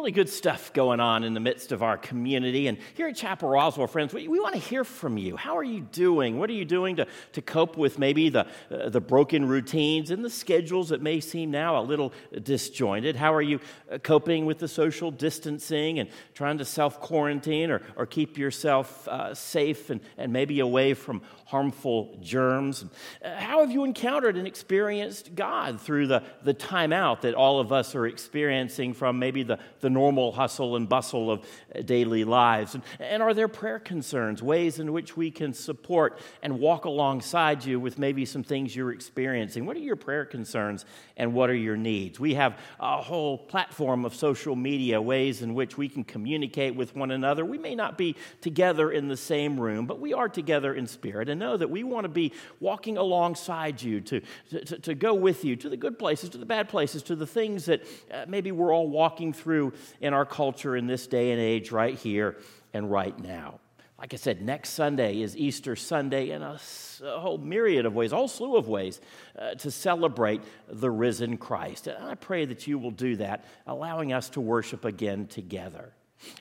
Really 0.06 0.14
good 0.14 0.30
stuff 0.30 0.72
going 0.72 1.00
on 1.00 1.24
in 1.24 1.34
the 1.34 1.40
midst 1.40 1.72
of 1.72 1.82
our 1.82 1.98
community. 1.98 2.68
And 2.68 2.78
here 2.94 3.08
at 3.08 3.16
Chapel 3.16 3.50
Roswell, 3.50 3.88
friends, 3.88 4.14
we, 4.14 4.28
we 4.28 4.40
want 4.40 4.54
to 4.54 4.62
hear 4.62 4.84
from 4.84 5.18
you. 5.18 5.36
How 5.36 5.58
are 5.58 5.64
you 5.64 5.80
doing? 5.82 6.38
What 6.38 6.48
are 6.52 6.54
you 6.54 6.64
doing 6.64 6.98
to, 6.98 7.08
to 7.32 7.42
cope 7.42 7.76
with 7.76 7.98
maybe 7.98 8.30
the, 8.30 8.46
uh, 8.70 8.90
the 8.90 9.02
broken 9.02 9.48
routines 9.48 10.12
and 10.12 10.24
the 10.24 10.30
schedules 10.30 10.90
that 10.90 11.02
may 11.02 11.20
seem 11.22 11.50
now 11.50 11.80
a 11.80 11.82
little 11.82 12.14
disjointed? 12.44 13.16
How 13.16 13.34
are 13.34 13.42
you 13.42 13.60
uh, 13.92 13.98
coping 13.98 14.46
with 14.46 14.60
the 14.60 14.68
social 14.68 15.10
distancing 15.10 15.98
and 15.98 16.08
trying 16.36 16.60
to 16.60 16.66
self 16.66 17.02
quarantine 17.02 17.72
or, 17.72 17.82
or 17.96 18.06
keep 18.06 18.38
yourself 18.38 19.08
uh, 19.08 19.34
safe 19.34 19.90
and, 19.90 20.02
and 20.20 20.32
maybe 20.32 20.60
away 20.60 20.94
from 20.94 21.24
harmful 21.46 22.20
germs? 22.22 22.86
Uh, 23.24 23.36
how 23.38 23.62
have 23.62 23.72
you 23.72 23.84
encountered 23.84 24.38
and 24.38 24.46
experienced 24.46 25.34
God 25.34 25.82
through 25.82 26.06
the, 26.06 26.22
the 26.44 26.54
time 26.54 26.94
out 26.94 27.24
that 27.24 27.34
all 27.34 27.60
of 27.60 27.72
us 27.72 27.96
are 27.96 28.06
experiencing 28.06 28.94
from 28.94 29.18
maybe 29.18 29.42
the 29.42 29.58
the 29.80 29.90
normal 29.96 30.32
hustle 30.32 30.76
and 30.76 30.88
bustle 30.88 31.32
of 31.32 31.44
daily 31.86 32.24
lives? 32.24 32.76
And, 32.76 32.84
and 33.00 33.24
are 33.24 33.34
there 33.34 33.48
prayer 33.48 33.80
concerns, 33.80 34.44
ways 34.44 34.78
in 34.78 34.94
which 34.94 35.18
we 35.18 35.32
can 35.32 35.54
support 35.54 36.20
and 36.44 36.60
walk 36.60 36.86
alongside 36.86 37.66
you 37.66 37.80
with 37.80 37.98
maybe 37.98 38.26
some 38.26 38.44
things 38.44 38.76
you're 38.76 38.92
experiencing? 38.92 39.66
What 39.66 39.76
are 39.76 39.80
your 39.80 39.96
prayer 39.96 40.26
concerns 40.26 40.86
and 41.18 41.34
what 41.34 41.50
are 41.50 41.56
your 41.56 41.78
needs? 41.78 42.20
We 42.20 42.36
have 42.36 42.60
a 42.80 43.02
whole 43.02 43.40
platform 43.40 44.06
of 44.06 44.14
social 44.14 44.56
media, 44.56 45.02
ways 45.02 45.42
in 45.42 45.56
which 45.56 45.78
we 45.78 45.90
can 45.90 46.04
communicate 46.04 46.76
with 46.76 46.96
one 46.96 47.10
another. 47.10 47.44
We 47.44 47.58
may 47.58 47.74
not 47.74 47.98
be 47.98 48.16
together 48.42 48.92
in 48.92 49.08
the 49.08 49.18
same 49.18 49.60
room, 49.60 49.88
but 49.88 50.00
we 50.00 50.14
are 50.14 50.30
together 50.30 50.74
in 50.76 50.86
spirit 50.86 51.30
and 51.30 51.40
know 51.40 51.58
that 51.58 51.70
we 51.70 51.84
want 51.84 52.04
to 52.04 52.10
be 52.10 52.34
walking 52.60 52.98
alongside 52.98 53.82
you 53.82 54.02
to, 54.02 54.22
to, 54.50 54.80
to 54.80 54.94
go 54.94 55.14
with 55.14 55.46
you 55.46 55.56
to 55.56 55.70
the 55.70 55.78
good 55.78 55.98
places, 55.98 56.30
to 56.30 56.38
the 56.38 56.46
bad 56.46 56.70
places, 56.70 57.02
to 57.04 57.16
the 57.16 57.26
things 57.26 57.66
that 57.66 57.82
uh, 58.14 58.26
maybe 58.28 58.52
we're 58.52 58.74
all 58.74 58.90
walking 58.90 59.34
through 59.34 59.74
in 60.02 60.14
our 60.14 60.26
culture 60.26 60.76
in 60.76 60.88
this 60.88 61.08
day 61.08 61.32
and 61.32 61.42
age, 61.42 61.72
right 61.72 61.96
here 61.96 62.38
and 62.74 62.92
right 62.92 63.18
now. 63.20 63.60
Like 63.98 64.14
I 64.14 64.18
said, 64.18 64.42
next 64.42 64.72
Sunday 64.72 65.22
is 65.22 65.38
Easter 65.38 65.76
Sunday 65.76 66.32
in 66.32 66.42
a, 66.42 66.60
whole 67.02 67.38
myriad 67.38 67.86
of 67.86 67.96
ways, 67.96 68.12
a 68.12 68.16
whole 68.16 68.28
slew 68.28 68.58
of 68.58 68.68
ways 68.68 69.00
uh, 69.40 69.56
to 69.56 69.72
celebrate 69.72 70.42
the 70.68 70.92
risen 70.92 71.38
Christ. 71.38 71.88
And 71.88 72.04
I 72.04 72.16
pray 72.16 72.46
that 72.46 72.68
you 72.68 72.78
will 72.78 72.92
do 72.92 73.16
that, 73.18 73.46
allowing 73.66 74.12
us 74.12 74.30
to 74.32 74.42
worship 74.42 74.84
again 74.84 75.28
together. 75.28 75.94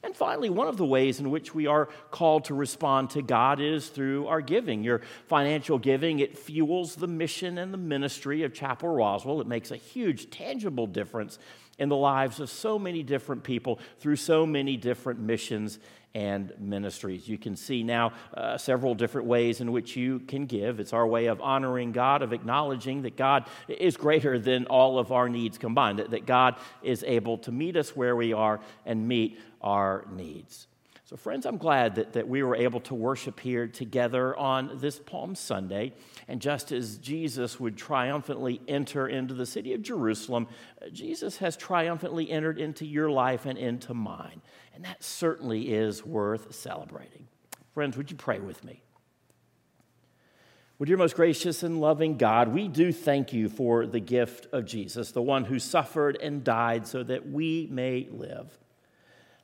And 0.02 0.14
finally, 0.16 0.50
one 0.50 0.68
of 0.68 0.76
the 0.76 0.84
ways 0.84 1.20
in 1.20 1.30
which 1.30 1.54
we 1.54 1.66
are 1.66 1.88
called 2.10 2.46
to 2.46 2.54
respond 2.54 3.10
to 3.10 3.22
God 3.22 3.60
is 3.60 3.88
through 3.88 4.26
our 4.26 4.40
giving. 4.40 4.84
Your 4.84 5.02
financial 5.26 5.78
giving, 5.78 6.18
it 6.18 6.38
fuels 6.38 6.96
the 6.96 7.06
mission 7.06 7.58
and 7.58 7.72
the 7.72 7.78
ministry 7.78 8.42
of 8.42 8.52
Chapel 8.52 8.88
Roswell. 8.88 9.40
It 9.40 9.46
makes 9.46 9.70
a 9.70 9.76
huge, 9.76 10.30
tangible 10.30 10.86
difference 10.86 11.38
in 11.78 11.88
the 11.88 11.96
lives 11.96 12.40
of 12.40 12.50
so 12.50 12.78
many 12.78 13.02
different 13.02 13.42
people 13.42 13.80
through 13.98 14.16
so 14.16 14.46
many 14.46 14.76
different 14.76 15.20
missions 15.20 15.78
and 16.14 16.52
ministries. 16.58 17.28
You 17.28 17.38
can 17.38 17.56
see 17.56 17.82
now 17.82 18.12
uh, 18.34 18.56
several 18.56 18.94
different 18.94 19.26
ways 19.26 19.60
in 19.60 19.72
which 19.72 19.96
you 19.96 20.20
can 20.20 20.46
give. 20.46 20.78
It's 20.78 20.92
our 20.92 21.06
way 21.06 21.26
of 21.26 21.40
honoring 21.40 21.92
God, 21.92 22.22
of 22.22 22.32
acknowledging 22.32 23.02
that 23.02 23.16
God 23.16 23.46
is 23.68 23.96
greater 23.96 24.38
than 24.38 24.66
all 24.66 24.98
of 24.98 25.10
our 25.10 25.28
needs 25.28 25.58
combined, 25.58 25.98
that, 25.98 26.10
that 26.10 26.26
God 26.26 26.56
is 26.82 27.02
able 27.04 27.38
to 27.38 27.52
meet 27.52 27.76
us 27.76 27.96
where 27.96 28.14
we 28.14 28.32
are 28.32 28.60
and 28.86 29.08
meet 29.08 29.40
our 29.60 30.06
needs. 30.12 30.68
So, 31.06 31.18
friends, 31.18 31.44
I'm 31.44 31.58
glad 31.58 31.96
that, 31.96 32.14
that 32.14 32.28
we 32.28 32.42
were 32.42 32.56
able 32.56 32.80
to 32.80 32.94
worship 32.94 33.38
here 33.38 33.66
together 33.66 34.34
on 34.36 34.78
this 34.80 34.98
Palm 34.98 35.34
Sunday. 35.34 35.92
And 36.28 36.40
just 36.40 36.72
as 36.72 36.96
Jesus 36.96 37.60
would 37.60 37.76
triumphantly 37.76 38.62
enter 38.66 39.06
into 39.06 39.34
the 39.34 39.44
city 39.44 39.74
of 39.74 39.82
Jerusalem, 39.82 40.48
Jesus 40.92 41.36
has 41.38 41.58
triumphantly 41.58 42.30
entered 42.30 42.58
into 42.58 42.86
your 42.86 43.10
life 43.10 43.44
and 43.44 43.58
into 43.58 43.92
mine. 43.92 44.40
And 44.74 44.84
that 44.84 45.02
certainly 45.02 45.72
is 45.72 46.04
worth 46.04 46.54
celebrating. 46.54 47.28
Friends, 47.72 47.96
would 47.96 48.10
you 48.10 48.16
pray 48.16 48.40
with 48.40 48.64
me? 48.64 48.82
Would 50.78 50.88
your 50.88 50.98
most 50.98 51.14
gracious 51.14 51.62
and 51.62 51.80
loving 51.80 52.16
God, 52.16 52.48
we 52.48 52.66
do 52.66 52.92
thank 52.92 53.32
you 53.32 53.48
for 53.48 53.86
the 53.86 54.00
gift 54.00 54.52
of 54.52 54.64
Jesus, 54.66 55.12
the 55.12 55.22
one 55.22 55.44
who 55.44 55.60
suffered 55.60 56.18
and 56.20 56.42
died 56.42 56.88
so 56.88 57.04
that 57.04 57.30
we 57.30 57.68
may 57.70 58.08
live. 58.10 58.58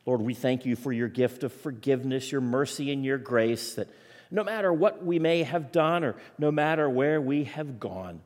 Lord, 0.07 0.23
we 0.23 0.35
thank 0.35 0.67
you 0.67 0.75
for 0.75 0.93
your 0.93 1.09
gift 1.09 1.45
of 1.45 1.53
forgiveness, 1.53 2.33
your 2.33 2.41
mercy, 2.41 2.93
and 2.93 3.05
your 3.05 3.19
grace 3.19 3.75
that 3.75 3.89
no 4.33 4.43
matter 4.43 4.73
what 4.73 5.05
we 5.05 5.19
may 5.21 5.45
have 5.45 5.71
done 5.71 6.03
or 6.03 6.17
no 6.39 6.51
matter 6.51 6.91
where 6.91 7.21
we 7.21 7.45
have 7.45 7.79
gone, 7.79 8.21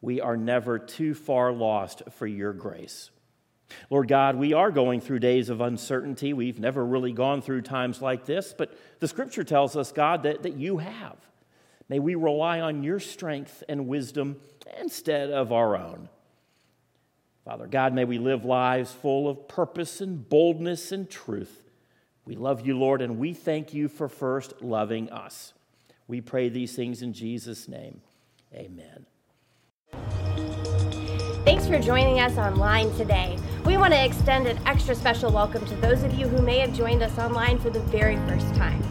we 0.00 0.20
are 0.20 0.36
never 0.36 0.78
too 0.78 1.14
far 1.14 1.52
lost 1.52 2.02
for 2.12 2.26
your 2.26 2.52
grace. 2.52 3.10
Lord 3.90 4.08
God, 4.08 4.36
we 4.36 4.52
are 4.52 4.70
going 4.70 5.00
through 5.00 5.18
days 5.18 5.50
of 5.50 5.60
uncertainty. 5.60 6.32
We've 6.32 6.58
never 6.58 6.84
really 6.84 7.12
gone 7.12 7.42
through 7.42 7.62
times 7.62 8.00
like 8.00 8.24
this, 8.24 8.54
but 8.56 8.76
the 9.00 9.08
scripture 9.08 9.44
tells 9.44 9.76
us, 9.76 9.92
God, 9.92 10.22
that, 10.22 10.42
that 10.42 10.56
you 10.56 10.78
have. 10.78 11.16
May 11.88 11.98
we 11.98 12.14
rely 12.14 12.60
on 12.60 12.82
your 12.82 13.00
strength 13.00 13.62
and 13.68 13.86
wisdom 13.86 14.36
instead 14.80 15.30
of 15.30 15.52
our 15.52 15.76
own. 15.76 16.08
Father 17.44 17.66
God, 17.66 17.94
may 17.94 18.04
we 18.04 18.18
live 18.18 18.44
lives 18.44 18.92
full 18.92 19.28
of 19.28 19.48
purpose 19.48 20.02
and 20.02 20.28
boldness 20.28 20.92
and 20.92 21.08
truth. 21.08 21.64
We 22.26 22.36
love 22.36 22.66
you, 22.66 22.76
Lord, 22.76 23.00
and 23.00 23.18
we 23.18 23.32
thank 23.32 23.72
you 23.72 23.88
for 23.88 24.06
first 24.06 24.60
loving 24.60 25.08
us. 25.08 25.54
We 26.06 26.20
pray 26.20 26.50
these 26.50 26.76
things 26.76 27.00
in 27.00 27.14
Jesus' 27.14 27.66
name. 27.66 28.02
Amen. 28.54 29.06
For 31.68 31.78
joining 31.78 32.18
us 32.18 32.38
online 32.38 32.90
today. 32.96 33.38
We 33.66 33.76
want 33.76 33.92
to 33.92 34.02
extend 34.02 34.46
an 34.46 34.58
extra 34.64 34.94
special 34.94 35.30
welcome 35.30 35.66
to 35.66 35.74
those 35.76 36.02
of 36.02 36.14
you 36.14 36.26
who 36.26 36.40
may 36.40 36.60
have 36.60 36.72
joined 36.72 37.02
us 37.02 37.18
online 37.18 37.58
for 37.58 37.68
the 37.68 37.80
very 37.80 38.16
first 38.26 38.54
time. 38.54 38.82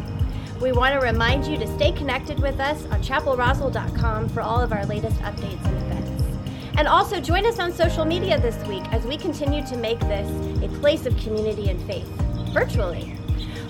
We 0.62 0.72
want 0.74 0.94
to 0.94 1.00
remind 1.00 1.48
you 1.48 1.58
to 1.58 1.66
stay 1.76 1.92
connected 1.92 2.40
with 2.40 2.60
us 2.60 2.86
on 2.92 3.02
chapelroswell.com 3.02 4.30
for 4.30 4.42
all 4.42 4.62
of 4.62 4.72
our 4.72 4.86
latest 4.86 5.18
updates 5.22 5.66
and 5.66 5.78
events. 5.78 6.24
And 6.78 6.88
also 6.88 7.20
join 7.20 7.48
us 7.48 7.58
on 7.58 7.74
social 7.74 8.06
media 8.06 8.40
this 8.40 8.64
week 8.68 8.84
as 8.94 9.04
we 9.08 9.18
continue 9.18 9.66
to 9.66 9.76
make 9.76 10.00
this 10.02 10.30
a 10.64 10.68
place 10.80 11.08
of 11.08 11.18
community 11.18 11.70
and 11.70 11.82
faith, 11.88 12.08
virtually. 12.54 13.18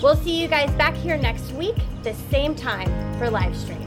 We'll 0.03 0.17
see 0.17 0.41
you 0.41 0.49
guys 0.49 0.69
back 0.71 0.95
here 0.95 1.17
next 1.17 1.53
week, 1.53 1.77
the 2.03 2.13
same 2.29 2.53
time 2.55 2.89
for 3.17 3.29
live 3.29 3.55
stream. 3.55 3.86